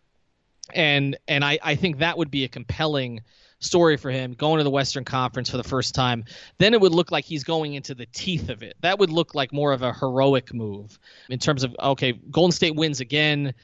[0.72, 3.20] and and I I think that would be a compelling
[3.58, 6.24] story for him going to the Western Conference for the first time,
[6.58, 8.76] then it would look like he's going into the teeth of it.
[8.80, 12.74] That would look like more of a heroic move in terms of okay, Golden State
[12.74, 13.54] wins again.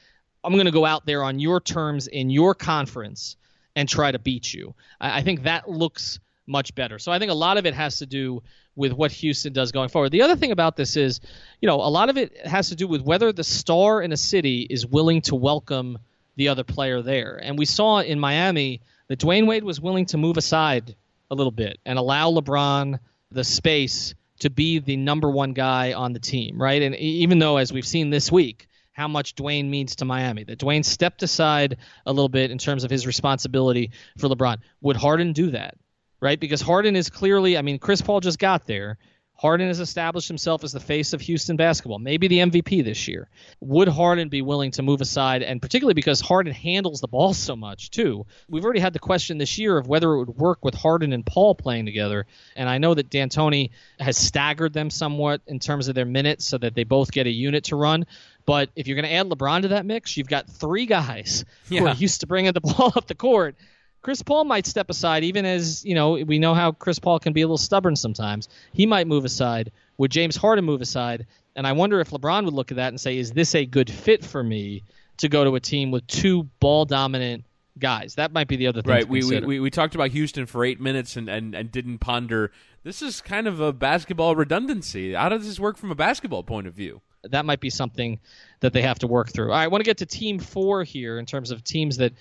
[0.43, 3.37] I'm going to go out there on your terms in your conference
[3.75, 4.75] and try to beat you.
[4.99, 6.99] I, I think that looks much better.
[6.99, 8.43] So I think a lot of it has to do
[8.75, 10.11] with what Houston does going forward.
[10.11, 11.21] The other thing about this is,
[11.61, 14.17] you know, a lot of it has to do with whether the star in a
[14.17, 15.99] city is willing to welcome
[16.35, 17.39] the other player there.
[17.41, 20.95] And we saw in Miami that Dwyane Wade was willing to move aside
[21.29, 22.99] a little bit and allow LeBron
[23.31, 26.81] the space to be the number one guy on the team, right?
[26.81, 30.59] And even though, as we've seen this week, how much Dwyane means to Miami, that
[30.59, 34.57] Dwyane stepped aside a little bit in terms of his responsibility for LeBron.
[34.81, 35.75] Would Harden do that,
[36.21, 36.39] right?
[36.39, 38.97] Because Harden is clearly, I mean, Chris Paul just got there.
[39.43, 43.27] Harden has established himself as the face of Houston basketball, maybe the MVP this year.
[43.59, 47.53] Would Harden be willing to move aside, and particularly because Harden handles the ball so
[47.53, 48.25] much too?
[48.47, 51.25] We've already had the question this year of whether it would work with Harden and
[51.25, 52.25] Paul playing together,
[52.55, 56.57] and I know that D'Antoni has staggered them somewhat in terms of their minutes so
[56.59, 58.05] that they both get a unit to run.
[58.45, 61.85] But if you're going to add LeBron to that mix, you've got three guys who
[61.85, 63.55] are used to bringing the ball up the court.
[64.03, 67.33] Chris Paul might step aside, even as you know we know how Chris Paul can
[67.33, 68.49] be a little stubborn sometimes.
[68.73, 69.71] He might move aside.
[69.97, 71.25] Would James Harden move aside?
[71.55, 73.89] And I wonder if LeBron would look at that and say, "Is this a good
[73.89, 74.83] fit for me
[75.17, 77.45] to go to a team with two ball dominant
[77.79, 78.91] guys?" That might be the other thing.
[78.91, 79.05] Right.
[79.05, 81.99] to We, we, we we talked about Houston for eight minutes and, and, and didn't
[81.99, 82.51] ponder.
[82.83, 85.13] This is kind of a basketball redundancy.
[85.13, 87.01] How does this work from a basketball point of view?
[87.29, 88.19] that might be something
[88.59, 89.45] that they have to work through.
[89.45, 92.13] All right, I want to get to team four here in terms of teams that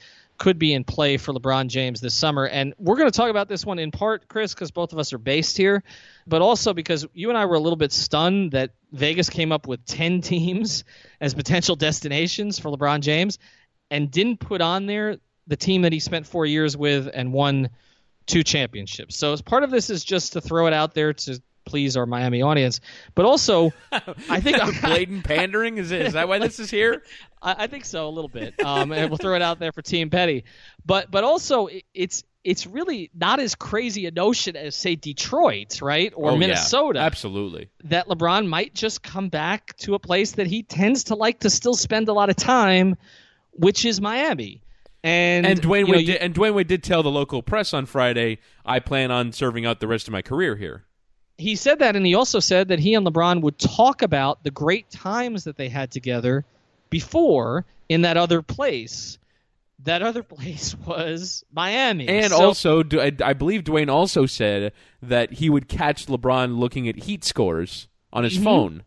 [0.43, 2.49] could be in play for LeBron James this summer.
[2.49, 5.13] And we're going to talk about this one in part, Chris, because both of us
[5.13, 5.85] are based here,
[6.27, 9.69] but also because you and I were a little bit stunned that Vegas came up
[9.69, 10.83] with 10 teams
[11.21, 13.39] as potential destinations for LeBron James
[13.89, 17.71] and didn't put on there the team that he spent four years with and won
[18.27, 19.17] two championships.
[19.17, 22.07] So as part of this is just to throw it out there to please our
[22.07, 22.81] Miami audience,
[23.15, 23.73] but also
[24.29, 25.79] I think I'm Blatant pandering?
[25.79, 27.03] Is, it, is that why this is here?
[27.43, 29.83] I, I think so a little bit, um, and we'll throw it out there for
[29.83, 30.45] Team Petty.
[30.85, 35.81] But but also it, it's it's really not as crazy a notion as say Detroit,
[35.81, 36.39] right, or Oh, yeah.
[36.41, 36.99] Minnesota.
[36.99, 37.69] Absolutely.
[37.85, 41.51] That LeBron might just come back to a place that he tends to like to
[41.51, 42.97] still spend a lot of time,
[43.53, 44.63] which is Miami.
[45.05, 47.75] And And Dwyane you know, Wade did, and Dwyane Wade did tell the local press
[47.75, 50.85] on Friday, "I plan on serving out the rest of my career here."
[51.39, 54.51] He said that, and he also said that he and LeBron would talk about the
[54.51, 56.45] great times that they had together
[56.91, 59.19] before in that other place.
[59.85, 62.07] That other place was Miami.
[62.09, 64.73] And So- also, I believe Dwyane also said
[65.03, 68.85] that he would catch LeBron looking at heat scores on his phone.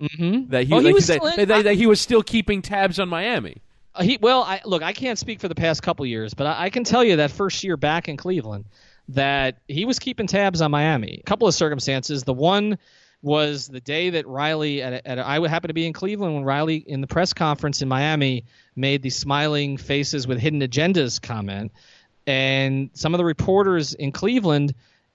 [0.00, 0.48] Mhm.
[0.50, 2.62] That he, Oh, he like, was that, still in- that- that he was still keeping
[2.62, 3.56] tabs on Miami.
[3.94, 6.64] Uh, he well, I look, I can't speak for the past couple years, but I,
[6.64, 8.64] I can tell you that first year back in Cleveland,
[9.08, 11.18] that he was keeping tabs on Miami.
[11.20, 12.22] A couple of circumstances.
[12.24, 12.78] The one
[13.22, 16.76] was the day that Riley, at, at I happened to be in Cleveland when Riley
[16.76, 18.44] in the press conference in Miami
[18.74, 21.72] made the smiling faces with hidden agendas comment,
[22.26, 24.74] and some of the reporters in Cleveland.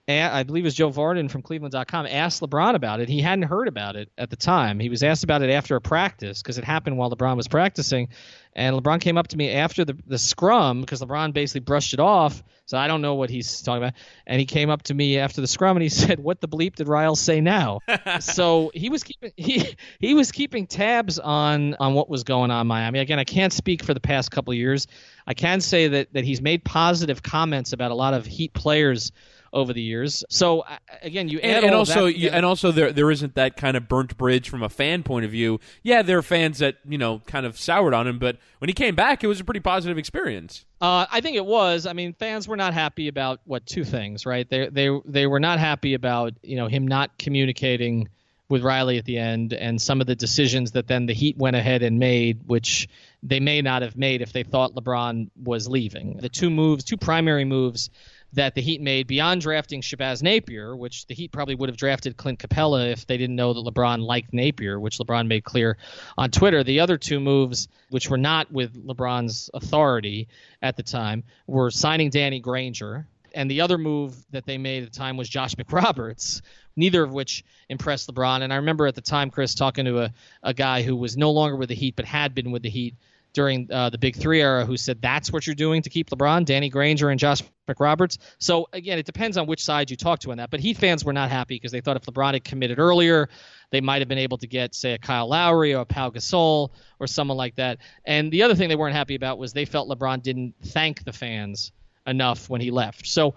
[0.10, 3.10] I believe it was Joe Vardon from Cleveland.com asked LeBron about it.
[3.10, 4.80] He hadn't heard about it at the time.
[4.80, 8.08] He was asked about it after a practice because it happened while LeBron was practicing.
[8.56, 12.00] And LeBron came up to me after the, the scrum because LeBron basically brushed it
[12.00, 12.42] off.
[12.66, 13.94] So I don't know what he's talking about.
[14.26, 16.76] And he came up to me after the scrum and he said, "What the bleep
[16.76, 17.80] did Riles say now?"
[18.20, 22.62] so he was keeping he he was keeping tabs on on what was going on
[22.62, 23.00] in Miami.
[23.00, 24.88] Again, I can't speak for the past couple of years.
[25.26, 29.12] I can say that that he's made positive comments about a lot of Heat players
[29.54, 30.24] over the years.
[30.30, 30.66] So
[31.02, 33.78] again, you add And, and also, that you, and also, there there isn't that kind
[33.78, 35.60] of burnt bridge from a fan point of view.
[35.84, 38.74] Yeah, there are fans that you know kind of soured on him, but when he
[38.74, 40.66] came back, it was a pretty positive experience.
[40.80, 41.86] Uh, I think it was.
[41.86, 44.48] I mean, fans were not happy about what two things, right?
[44.50, 48.10] They they they were not happy about you know him not communicating
[48.50, 51.56] with Riley at the end, and some of the decisions that then the Heat went
[51.56, 52.88] ahead and made, which
[53.24, 56.18] they may not have made if they thought LeBron was leaving.
[56.18, 57.90] The two moves, two primary moves
[58.34, 62.18] that the Heat made beyond drafting Shabazz Napier, which the Heat probably would have drafted
[62.18, 65.78] Clint Capela if they didn't know that LeBron liked Napier, which LeBron made clear
[66.18, 66.64] on Twitter.
[66.64, 70.28] The other two moves, which were not with LeBron's authority
[70.62, 73.08] at the time, were signing Danny Granger.
[73.34, 76.42] And the other move that they made at the time was Josh McRoberts,
[76.76, 78.42] neither of which impressed LeBron.
[78.42, 80.14] And I remember at the time, Chris, talking to a,
[80.44, 82.96] a guy who was no longer with the Heat but had been with the Heat
[83.38, 86.44] during uh, the Big Three era who said that's what you're doing to keep LeBron,
[86.44, 88.18] Danny Granger, and Josh McRoberts.
[88.40, 90.50] So again, it depends on which side you talk to on that.
[90.50, 93.30] But Heat fans were not happy because they thought if LeBron had committed earlier,
[93.70, 96.72] they might have been able to get, say, a Kyle Lowry or a Pau Gasol
[97.00, 97.78] or someone like that.
[98.06, 101.14] And the other thing they weren't happy about was they felt LeBron didn't thank the
[101.14, 101.72] fans
[102.08, 103.06] enough when he left.
[103.06, 103.36] So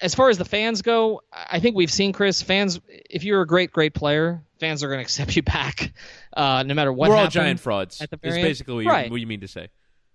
[0.00, 2.42] as far as the fans go, I think we've seen Chris.
[2.42, 5.92] Fans, if you're a great, great player, fans are going to accept you back,
[6.36, 7.10] uh, no matter what.
[7.10, 8.00] We're all giant frauds.
[8.00, 9.68] At the is basically what you, right, what you mean to say.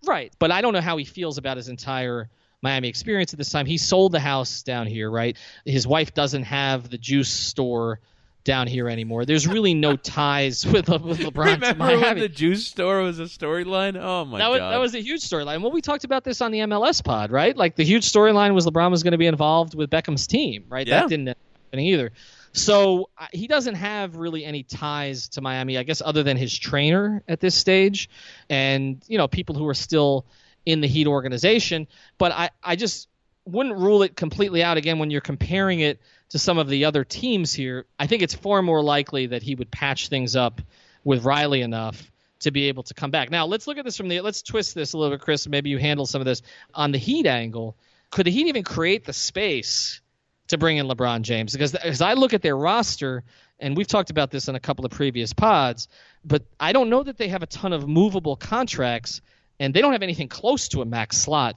[0.05, 0.33] right.
[0.39, 2.29] But I don't know how he feels about his entire
[2.61, 3.65] Miami experience at this time.
[3.65, 5.38] He sold the house down here, right?
[5.65, 7.99] His wife doesn't have the juice store
[8.45, 9.25] down here anymore.
[9.25, 13.23] There's really no ties with, with LeBron to Remember when the juice store was a
[13.23, 13.99] storyline?
[14.01, 15.61] Oh my that was, god, that was a huge storyline.
[15.61, 17.57] Well, we talked about this on the MLS pod, right?
[17.57, 20.87] Like the huge storyline was LeBron was going to be involved with Beckham's team, right?
[20.87, 21.01] Yeah.
[21.01, 22.11] That didn't happen either.
[22.53, 26.57] So uh, he doesn't have really any ties to Miami, I guess, other than his
[26.57, 28.09] trainer at this stage,
[28.49, 30.25] and you know people who are still
[30.65, 31.85] in the Heat organization.
[32.17, 33.09] But I, I just
[33.45, 35.99] wouldn't rule it completely out again when you're comparing it
[36.30, 37.86] to some of the other teams here.
[37.99, 40.61] I think it's far more likely that he would patch things up
[41.03, 43.32] with Riley enough to be able to come back.
[43.32, 45.47] Now, let's look at this from the let's twist this a little bit, Chris.
[45.47, 46.41] Maybe you handle some of this
[46.73, 47.78] on the Heat angle.
[48.11, 50.01] Could the Heat even create the space
[50.47, 51.53] to bring in LeBron James?
[51.53, 53.23] Because as I look at their roster,
[53.59, 55.88] and we've talked about this in a couple of previous pods,
[56.23, 59.21] but I don't know that they have a ton of movable contracts,
[59.59, 61.55] and they don't have anything close to a max slot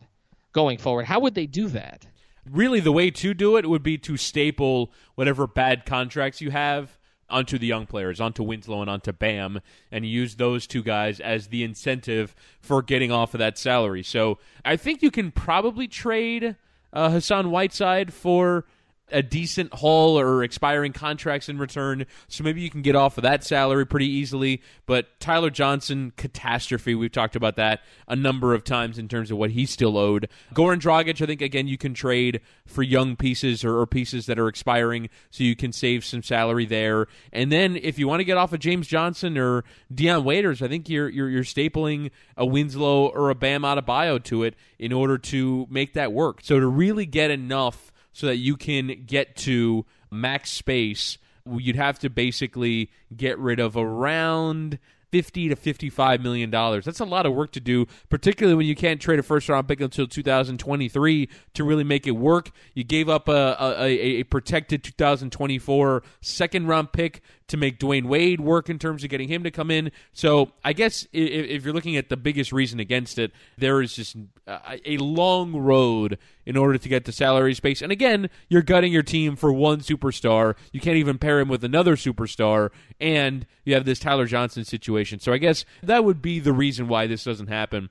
[0.52, 1.06] going forward.
[1.06, 2.06] How would they do that?
[2.50, 6.98] Really, the way to do it would be to staple whatever bad contracts you have
[7.30, 9.60] onto the young players, onto Winslow and onto Bam,
[9.92, 14.02] and use those two guys as the incentive for getting off of that salary.
[14.02, 16.56] So I think you can probably trade
[16.92, 18.64] uh, Hassan Whiteside for
[19.10, 22.06] a decent haul or expiring contracts in return.
[22.28, 24.62] So maybe you can get off of that salary pretty easily.
[24.86, 26.94] But Tyler Johnson, catastrophe.
[26.94, 30.28] We've talked about that a number of times in terms of what he's still owed.
[30.54, 34.38] Goran Dragic, I think, again, you can trade for young pieces or, or pieces that
[34.38, 37.06] are expiring so you can save some salary there.
[37.32, 40.68] And then if you want to get off of James Johnson or Dion Waiters, I
[40.68, 45.18] think you're, you're, you're stapling a Winslow or a Bam Adebayo to it in order
[45.18, 46.40] to make that work.
[46.42, 52.00] So to really get enough so that you can get to max space, you'd have
[52.00, 54.80] to basically get rid of around
[55.12, 56.84] 50 to 55 million dollars.
[56.84, 59.68] That's a lot of work to do, particularly when you can't trade a first round
[59.68, 62.50] pick until 2023 to really make it work.
[62.74, 68.40] You gave up a, a, a protected 2024 second round pick to make Dwyane Wade
[68.40, 69.90] work in terms of getting him to come in.
[70.12, 73.94] So I guess if, if you're looking at the biggest reason against it, there is
[73.94, 77.82] just uh, a long road in order to get to salary space.
[77.82, 80.54] And again, you're gutting your team for one superstar.
[80.72, 82.70] You can't even pair him with another superstar,
[83.00, 85.18] and you have this Tyler Johnson situation.
[85.20, 87.90] So I guess that would be the reason why this doesn't happen.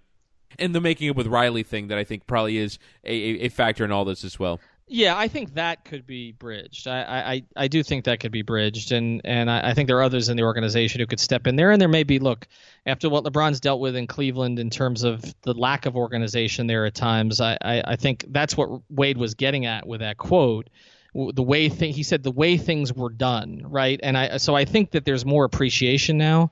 [0.59, 3.83] And the making it with Riley thing that I think probably is a, a factor
[3.83, 4.59] in all this as well.
[4.89, 6.87] Yeah, I think that could be bridged.
[6.87, 9.97] I, I, I do think that could be bridged, and and I, I think there
[9.97, 11.71] are others in the organization who could step in there.
[11.71, 12.47] And there may be look
[12.85, 16.85] after what LeBron's dealt with in Cleveland in terms of the lack of organization there
[16.85, 17.41] at times.
[17.41, 20.69] I, I, I think that's what Wade was getting at with that quote.
[21.13, 23.99] The way thing he said the way things were done, right?
[24.01, 26.51] And I so I think that there's more appreciation now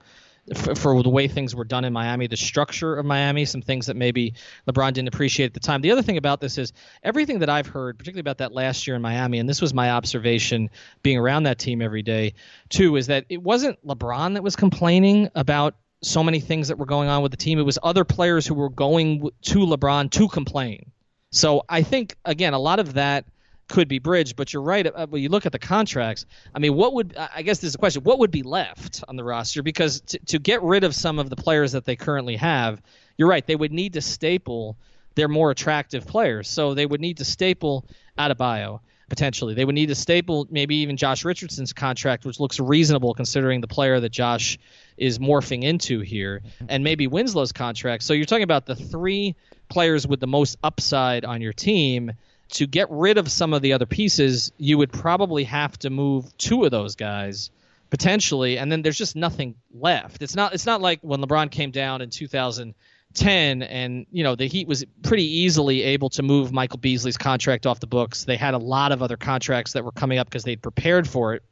[0.53, 3.87] for, for, the way things were done in Miami, the structure of Miami, some things
[3.87, 4.35] that maybe
[4.67, 5.81] LeBron didn't appreciate at the time.
[5.81, 6.71] The other thing about this is
[7.03, 9.91] everything that I've heard, particularly about that last year in Miami, and this was my
[9.91, 10.69] observation
[11.01, 12.35] being around that team every day
[12.69, 16.85] too, is that it wasn't LeBron that was complaining about so many things that were
[16.85, 17.57] going on with the team.
[17.57, 20.91] It was other players who were going to LeBron to complain.
[21.31, 23.25] So I think again, a lot of that
[23.67, 24.35] could be bridged.
[24.35, 24.85] But you're right.
[24.85, 27.75] Uh, when you look at the contracts, I mean, what would I guess this is
[27.75, 28.03] a question?
[28.03, 29.63] What would be left on the roster?
[29.63, 32.81] Because to, to get rid of some of the players that they currently have,
[33.17, 33.45] you're right.
[33.45, 34.77] They would need to staple
[35.15, 36.49] their more attractive players.
[36.49, 37.85] So they would need to staple
[38.17, 39.53] Adebayo potentially.
[39.53, 43.67] They would need to staple maybe even Josh Richardson's contract, which looks reasonable considering the
[43.67, 44.57] player that Josh
[44.97, 48.03] is morphing into here, and maybe Winslow's contract.
[48.03, 49.35] So you're talking about the three
[49.69, 52.13] players with the most upside on your team
[52.49, 56.35] to get rid of some of the other pieces, you would probably have to move
[56.37, 57.49] two of those guys
[57.89, 60.21] potentially, and then there's just nothing left.
[60.21, 64.47] It's not it's not like when LeBron came down in 2010 and you know the
[64.47, 68.23] Heat was pretty easily able to move Michael Beasley's contract off the books.
[68.23, 71.35] They had a lot of other contracts that were coming up because they'd prepared for
[71.35, 71.43] it.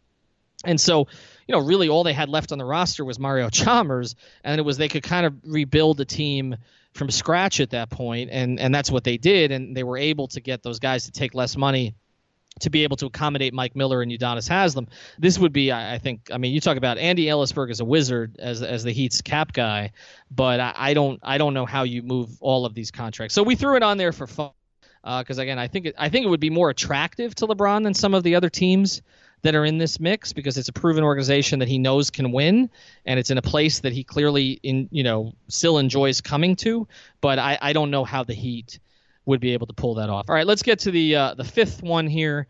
[0.63, 1.07] And so,
[1.47, 4.63] you know, really all they had left on the roster was Mario Chalmers, and it
[4.63, 6.55] was they could kind of rebuild the team
[6.93, 10.27] from scratch at that point, and and that's what they did, and they were able
[10.29, 11.95] to get those guys to take less money
[12.59, 14.87] to be able to accommodate Mike Miller and Udonis Haslem.
[15.17, 17.85] This would be, I, I think, I mean, you talk about Andy Elisburg as a
[17.85, 19.91] wizard as as the Heat's cap guy,
[20.29, 23.33] but I, I don't I don't know how you move all of these contracts.
[23.33, 24.51] So we threw it on there for fun
[25.03, 27.83] because uh, again, I think it, I think it would be more attractive to LeBron
[27.83, 29.01] than some of the other teams
[29.43, 32.69] that are in this mix because it's a proven organization that he knows can win,
[33.05, 36.87] and it's in a place that he clearly in you know still enjoys coming to.
[37.21, 38.79] But I, I don't know how the Heat
[39.25, 40.29] would be able to pull that off.
[40.29, 42.47] All right, let's get to the uh, the fifth one here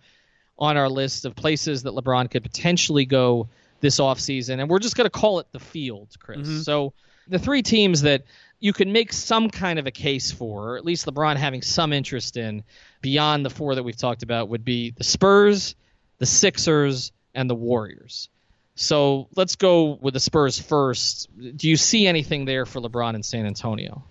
[0.57, 3.49] on our list of places that LeBron could potentially go
[3.81, 6.47] this offseason, and we're just going to call it the field, Chris.
[6.47, 6.59] Mm-hmm.
[6.59, 6.93] So
[7.27, 8.23] the three teams that
[8.59, 11.91] you can make some kind of a case for, or at least LeBron having some
[11.91, 12.63] interest in,
[13.01, 15.75] beyond the four that we've talked about, would be the Spurs,
[16.24, 18.30] the Sixers, and the Warriors.
[18.76, 21.28] So let's go with the Spurs first.
[21.57, 24.03] Do you see anything there for LeBron in San Antonio?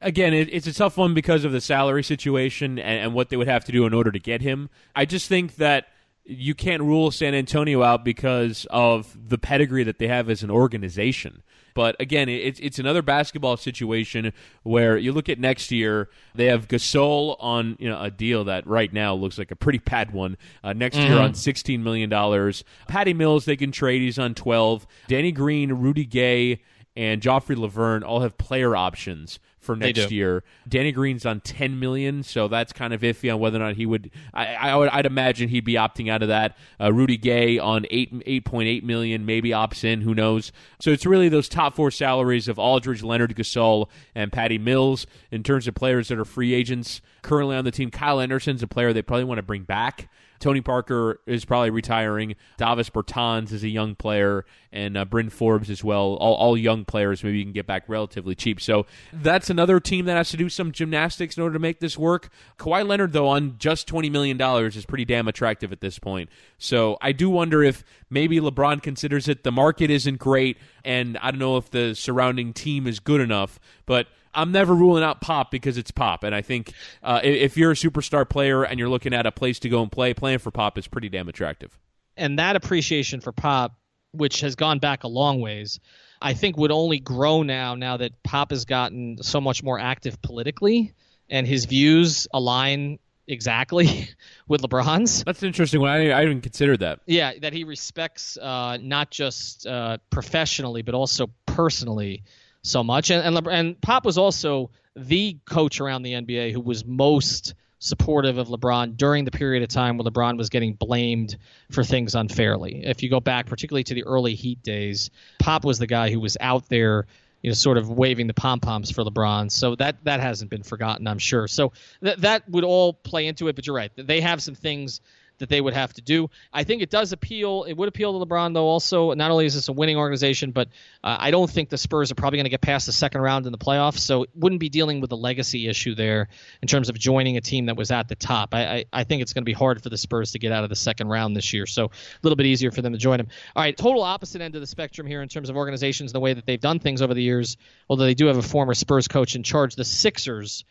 [0.00, 3.36] Again, it, it's a tough one because of the salary situation and, and, what they
[3.36, 4.70] would have to do in order to get him.
[4.96, 5.88] I just think that
[6.28, 10.50] you can't rule San Antonio out because of the pedigree that they have as an
[10.50, 11.42] organization.
[11.74, 16.10] But again, it's it's another basketball situation where you look at next year.
[16.34, 19.78] They have Gasol on you know a deal that right now looks like a pretty
[19.78, 20.36] bad one.
[20.62, 21.12] Uh, next mm-hmm.
[21.12, 22.64] year on sixteen million dollars.
[22.88, 24.02] Patty Mills they can trade.
[24.02, 24.86] He's on twelve.
[25.06, 26.62] Danny Green, Rudy Gay,
[26.96, 29.38] and Joffrey Lauvergne all have player options
[29.68, 30.44] for next year.
[30.66, 33.84] Danny Green's on ten million, so that's kind of iffy on whether or not he
[33.84, 34.10] would.
[34.32, 36.56] I, I would I'd imagine he'd be opting out of that.
[36.80, 40.00] Uh, Rudy Gay on eight eight point eight million, maybe opts in.
[40.00, 40.52] Who knows?
[40.80, 45.42] So it's really those top four salaries of Aldridge, Leonard, Gasol, and Patty Mills in
[45.42, 47.90] terms of players that are free agents currently on the team.
[47.90, 50.08] Kyle Anderson's a player they probably want to bring back.
[50.40, 52.36] Tony Parker is probably retiring.
[52.56, 56.16] Davis Bertans is a young player, and uh, Bryn Forbes as well.
[56.20, 57.24] All, all young players.
[57.24, 58.60] Maybe you can get back relatively cheap.
[58.60, 61.98] So that's another team that has to do some gymnastics in order to make this
[61.98, 62.30] work.
[62.58, 66.30] Kawhi Leonard, though, on just twenty million dollars is pretty damn attractive at this point.
[66.58, 69.44] So I do wonder if maybe LeBron considers it.
[69.44, 73.58] The market isn't great, and I don't know if the surrounding team is good enough,
[73.86, 76.72] but I'm never ruling out pop because it's pop, and I think
[77.02, 79.90] uh, if you're a superstar player and you're looking at a place to go and
[79.90, 81.78] play, playing for pop is pretty damn attractive.
[82.16, 83.78] And that appreciation for pop,
[84.12, 85.80] which has gone back a long ways,
[86.20, 87.74] I think would only grow now.
[87.74, 90.94] Now that pop has gotten so much more active politically,
[91.28, 92.98] and his views align
[93.28, 94.08] exactly
[94.48, 95.22] with LeBron's.
[95.24, 95.84] That's an interesting.
[95.84, 97.00] I, I didn't consider that.
[97.06, 102.24] Yeah, that he respects uh, not just uh, professionally but also personally
[102.62, 103.10] so much.
[103.10, 108.38] And and, and Pop was also the coach around the NBA who was most supportive
[108.38, 111.36] of LeBron during the period of time when LeBron was getting blamed
[111.70, 112.84] for things unfairly.
[112.84, 116.18] If you go back, particularly to the early Heat days, Pop was the guy who
[116.18, 117.06] was out there,
[117.42, 119.50] you know, sort of waving the pom poms for LeBron.
[119.50, 121.46] So that that hasn't been forgotten, I'm sure.
[121.46, 123.54] So that that would all play into it.
[123.54, 125.00] But you're right; they have some things
[125.38, 126.30] that they would have to do.
[126.52, 127.64] I think it does appeal.
[127.64, 128.66] It would appeal to LeBron though.
[128.66, 130.68] Also, not only is this a winning organization, but
[131.02, 133.46] uh, I don't think the Spurs are probably going to get past the second round
[133.46, 133.98] in the playoffs.
[133.98, 136.28] So it wouldn't be dealing with the legacy issue there
[136.62, 138.54] in terms of joining a team that was at the top.
[138.54, 140.64] I, I, I think it's going to be hard for the Spurs to get out
[140.64, 141.66] of the second round this year.
[141.66, 141.90] So a
[142.22, 143.28] little bit easier for them to join them.
[143.54, 146.20] All right, total opposite end of the spectrum here in terms of organizations and the
[146.20, 147.56] way that they've done things over the years.
[147.88, 150.64] Although they do have a former Spurs coach in charge, the Sixers,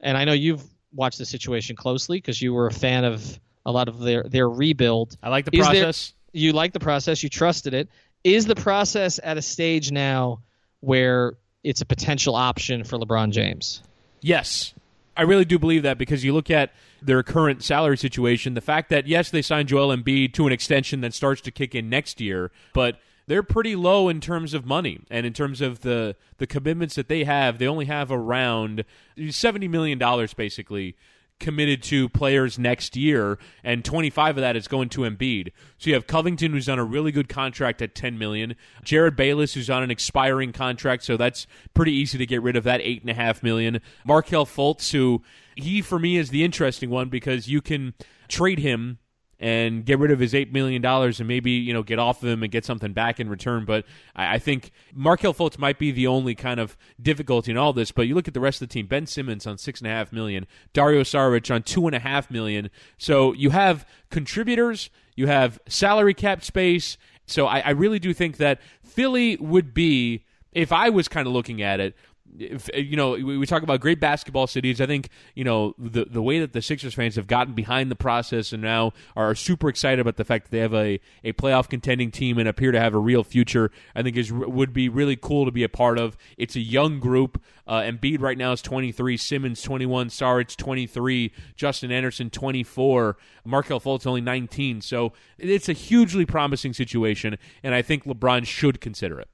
[0.00, 3.72] and I know you've watched the situation closely because you were a fan of a
[3.72, 5.16] lot of their their rebuild.
[5.22, 6.12] I like the Is process.
[6.32, 7.22] There, you like the process.
[7.22, 7.88] You trusted it.
[8.24, 10.40] Is the process at a stage now
[10.80, 11.34] where
[11.64, 13.82] it's a potential option for LeBron James?
[14.20, 14.74] Yes.
[15.16, 18.90] I really do believe that because you look at their current salary situation, the fact
[18.90, 22.20] that yes, they signed Joel Embiid to an extension that starts to kick in next
[22.20, 26.46] year, but they're pretty low in terms of money and in terms of the the
[26.46, 27.58] commitments that they have.
[27.58, 28.84] They only have around
[29.30, 30.96] seventy million dollars basically
[31.40, 35.52] committed to players next year, and 25 of that is going to Embiid.
[35.78, 38.54] So you have Covington, who's on a really good contract at 10 million.
[38.84, 42.64] Jerryd Bayless, who's on an expiring contract, so that's pretty easy to get rid of
[42.64, 43.80] that eight and a half million.
[44.04, 45.22] Markelle Fultz, who
[45.56, 47.94] he for me is the interesting one because you can
[48.28, 48.98] trade him
[49.40, 52.28] and get rid of his eight million dollars and maybe you know get off of
[52.28, 53.64] him and get something back in return.
[53.64, 57.72] But I, I think Markelle Fultz might be the only kind of difficulty in all
[57.72, 57.90] this.
[57.90, 59.90] But you look at the rest of the team: Ben Simmons on six and a
[59.90, 62.70] half million, Dario Saric on two and a half million.
[62.98, 66.98] So you have contributors, you have salary cap space.
[67.26, 71.32] So I, I really do think that Philly would be, if I was kind of
[71.32, 71.94] looking at it,
[72.38, 74.80] if, you know, we, talk about great basketball cities.
[74.80, 77.96] I think you know the the way that the Sixers fans have gotten behind the
[77.96, 81.68] process and now are super excited about the fact that they have a, a playoff
[81.68, 83.70] contending team and appear to have a real future.
[83.94, 86.16] I think is would be really cool to be a part of.
[86.36, 87.42] It's a young group.
[87.66, 94.08] Uh, Embiid right now is 23, Simmons 21, Saric 23, Justin Anderson 24, Markelle Fultz
[94.08, 94.80] only 19.
[94.80, 99.28] So it's a hugely promising situation, and I think LeBron should consider it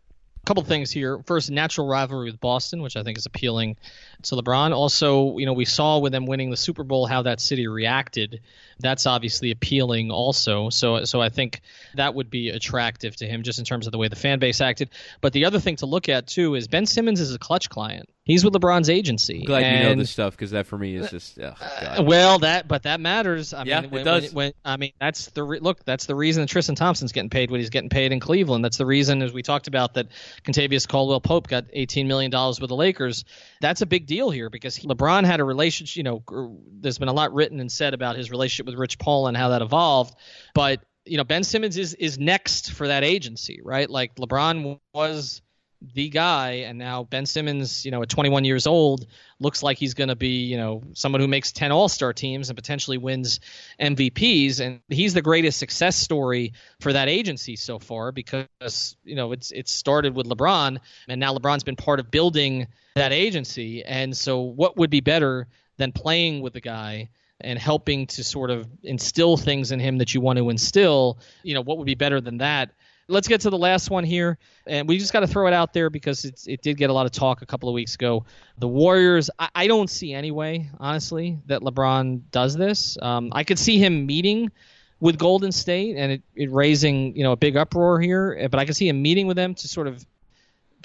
[0.47, 1.19] couple things here.
[1.27, 3.77] First, natural rivalry with Boston, which I think is appealing
[4.23, 4.73] to LeBron.
[4.73, 8.41] Also, you know, we saw with them winning the Super Bowl how that city reacted.
[8.79, 10.71] That's obviously appealing also.
[10.71, 11.61] So so I think
[11.97, 14.61] that would be attractive to him just in terms of the way the fan base
[14.61, 14.91] acted.
[15.21, 18.09] But the other thing to look at too is Ben Simmons is a Klutch client.
[18.27, 19.39] He's with LeBron's agency.
[19.39, 22.03] I'm glad and, you know this stuff because that for me is just oh, uh,
[22.05, 23.55] well that but that matters.
[23.55, 24.35] I yeah, mean, when, it does.
[24.35, 25.85] When, when, I mean that's the re- look.
[25.85, 28.65] That's the reason that Tristan Thompson's getting paid what he's getting paid in Cleveland.
[28.65, 30.09] That's the reason, as we talked about, that
[30.43, 33.25] Kentavious Caldwell Pope got 18 million dollars with the Lakers.
[33.61, 35.97] That's a big deal here because LeBron had a relationship.
[35.97, 39.29] You know, there's been a lot written and said about his relationship with Rich Paul
[39.29, 40.17] and how that evolved,
[40.53, 43.89] but you know Ben Simmons is is next for that agency, right?
[43.89, 45.43] Like LeBron was
[45.81, 49.07] the guy, and now Ben Simmons, you know, at 21 years old,
[49.39, 52.49] looks like he's going to be, you know, someone who makes 10 All Star teams
[52.49, 53.41] and potentially wins
[53.81, 59.33] MVPs, and he's the greatest success story for that agency so far because you know
[59.33, 64.17] it's it started with LeBron, and now LeBron's been part of building that agency, and
[64.17, 65.47] so what would be better
[65.77, 67.09] than playing with the guy?
[67.41, 71.55] and helping to sort of instill things in him that you want to instill, you
[71.55, 72.71] know, what would be better than that?
[73.09, 74.37] Let's get to the last one here,
[74.67, 77.07] and we just got to throw it out there because it did get a lot
[77.07, 78.25] of talk a couple of weeks ago.
[78.59, 82.99] The Warriors, I, I don't see any way, honestly, that LeBron does this.
[83.01, 84.51] Um, I could see him meeting
[84.99, 88.65] with Golden State and it, it raising, you know, a big uproar here, but I
[88.65, 90.05] could see him meeting with them to sort of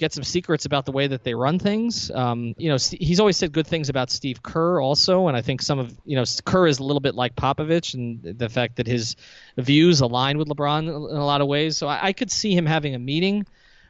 [0.02, 2.10] get some secrets about the way that they run things.
[2.10, 5.62] Um, you know, he's always said good things about Steve Kerr also, and I think
[5.62, 8.88] some of you know Kerr is a little bit like Popovich, and the fact that
[8.88, 9.16] his
[9.58, 11.78] views align with LeBron in a lot of ways.
[11.78, 13.46] So I, I could see him having a meeting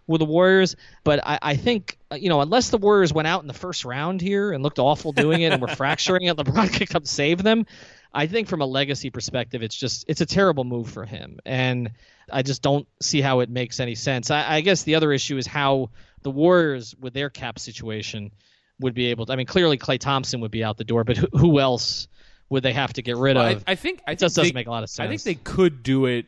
[0.05, 3.41] with the Warriors, but I, I think uh, you know unless the Warriors went out
[3.41, 6.73] in the first round here and looked awful doing it and were fracturing it, LeBron
[6.77, 7.65] could come save them.
[8.13, 11.91] I think from a legacy perspective, it's just it's a terrible move for him, and
[12.31, 14.31] I just don't see how it makes any sense.
[14.31, 15.91] I, I guess the other issue is how
[16.21, 18.31] the Warriors, with their cap situation,
[18.79, 19.33] would be able to.
[19.33, 22.07] I mean, clearly Klay Thompson would be out the door, but who, who else
[22.49, 23.63] would they have to get rid well, of?
[23.65, 25.05] I, I think I it just think doesn't they, make a lot of sense.
[25.05, 26.25] I think they could do it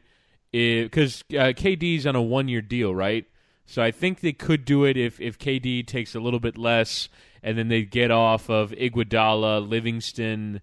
[0.52, 3.26] because uh, KD's on a one-year deal, right?
[3.66, 7.10] So I think they could do it if if KD takes a little bit less,
[7.42, 10.62] and then they get off of Iguodala, Livingston.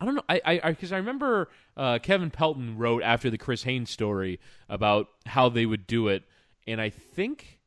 [0.00, 0.22] I don't know.
[0.28, 4.38] I because I, I, remember uh, Kevin Pelton wrote after the Chris Haynes story
[4.68, 6.24] about how they would do it,
[6.66, 7.60] and I think,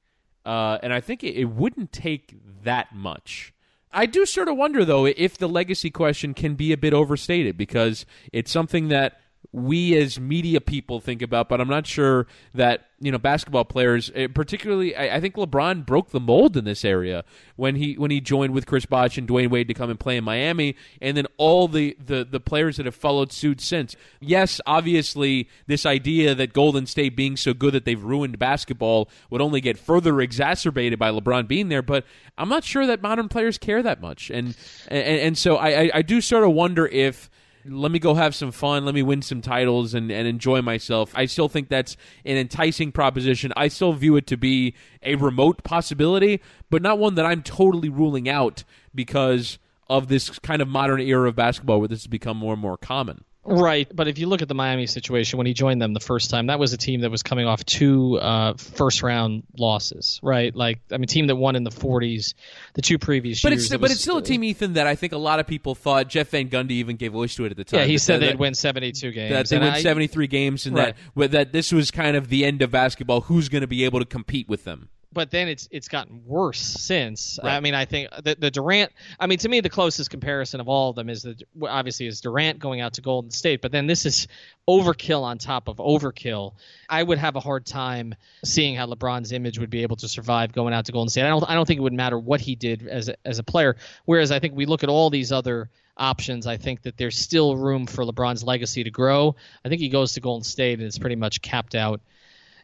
[0.45, 3.53] uh, and I think it, it wouldn't take that much.
[3.91, 7.57] I do sort of wonder though if the legacy question can be a bit overstated
[7.57, 9.19] because it's something that
[9.51, 14.11] we as media people think about, but I'm not sure that you know basketball players,
[14.13, 14.95] eh, particularly.
[14.95, 17.23] I, I, think LeBron broke the mold in this area
[17.55, 20.17] when he when he joined with Chris Bosh and Dwyane Wade to come and play
[20.17, 23.95] in Miami, and then all the the the players that have followed suit since.
[24.19, 29.41] Yes, obviously, this idea that Golden State being so good that they've ruined basketball would
[29.41, 32.05] only get further exacerbated by LeBron being there, but
[32.37, 34.55] I'm not sure that modern players care that much, and
[34.89, 37.31] and, and so I, I, I do sort of wonder if
[37.69, 41.11] let me go have some fun, let me win some titles and, and enjoy myself.
[41.15, 41.95] I still think that's
[42.25, 43.53] an enticing proposition.
[43.55, 47.89] I still view it to be a remote possibility, but not one that I'm totally
[47.89, 48.63] ruling out
[48.93, 49.59] because
[49.89, 52.77] of this kind of modern era of basketball where this has become more and more
[52.77, 53.23] common.
[53.45, 56.29] Right, but if you look at the Miami situation when he joined them the first
[56.29, 60.53] time, that was a team that was coming off two uh, first round losses, right?
[60.53, 62.33] Like, I mean, team that won in the 40s,
[62.73, 63.63] the two previous but years.
[63.63, 65.47] It's, it but was, it's still a team, Ethan, that I think a lot of
[65.47, 67.79] people thought Jeff Van Gundy even gave voice to it at the time.
[67.79, 69.31] Yeah, he said that, they'd win 72 games.
[69.31, 70.95] That they and win I, 73 games, and Right.
[71.15, 73.21] that that this was kind of the end of basketball.
[73.21, 74.89] Who's going to be able to compete with them?
[75.11, 77.39] But then it's it's gotten worse since.
[77.43, 77.55] Right.
[77.55, 78.91] I mean, I think the, the Durant.
[79.19, 82.21] I mean, to me, the closest comparison of all of them is the obviously is
[82.21, 84.27] Durant going out to Golden State, but then this is
[84.67, 86.53] overkill on top of overkill.
[86.87, 90.53] I would have a hard time seeing how LeBron's image would be able to survive
[90.53, 91.23] going out to Golden State.
[91.23, 93.43] I don't I don't think it would matter what he did as a, as a
[93.43, 93.77] player.
[94.05, 97.57] Whereas I think we look at all these other options, I think that there's still
[97.57, 99.35] room for LeBron's legacy to grow.
[99.65, 101.99] I think he goes to Golden State and it's pretty much capped out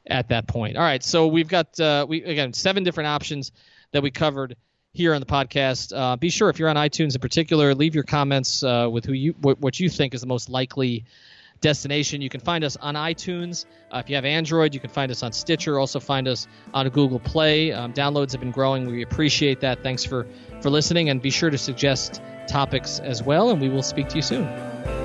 [0.08, 0.78] at that point.
[0.78, 3.52] All right, so we've got uh, we again seven different options
[3.92, 4.56] that we covered
[4.94, 5.94] here on the podcast.
[5.96, 9.14] Uh, be sure if you're on iTunes in particular, leave your comments uh, with who
[9.14, 11.06] you what, what you think is the most likely
[11.62, 12.22] destination.
[12.22, 13.66] You can find us on iTunes.
[13.92, 15.80] Uh, if you have Android, you can find us on Stitcher.
[15.80, 17.72] Also find us on Google Play.
[17.72, 18.86] Um, downloads have been growing.
[18.88, 19.84] We appreciate that.
[19.84, 20.28] Thanks for
[20.62, 23.50] for listening, and be sure to suggest topics as well.
[23.50, 25.05] And we will speak to you soon.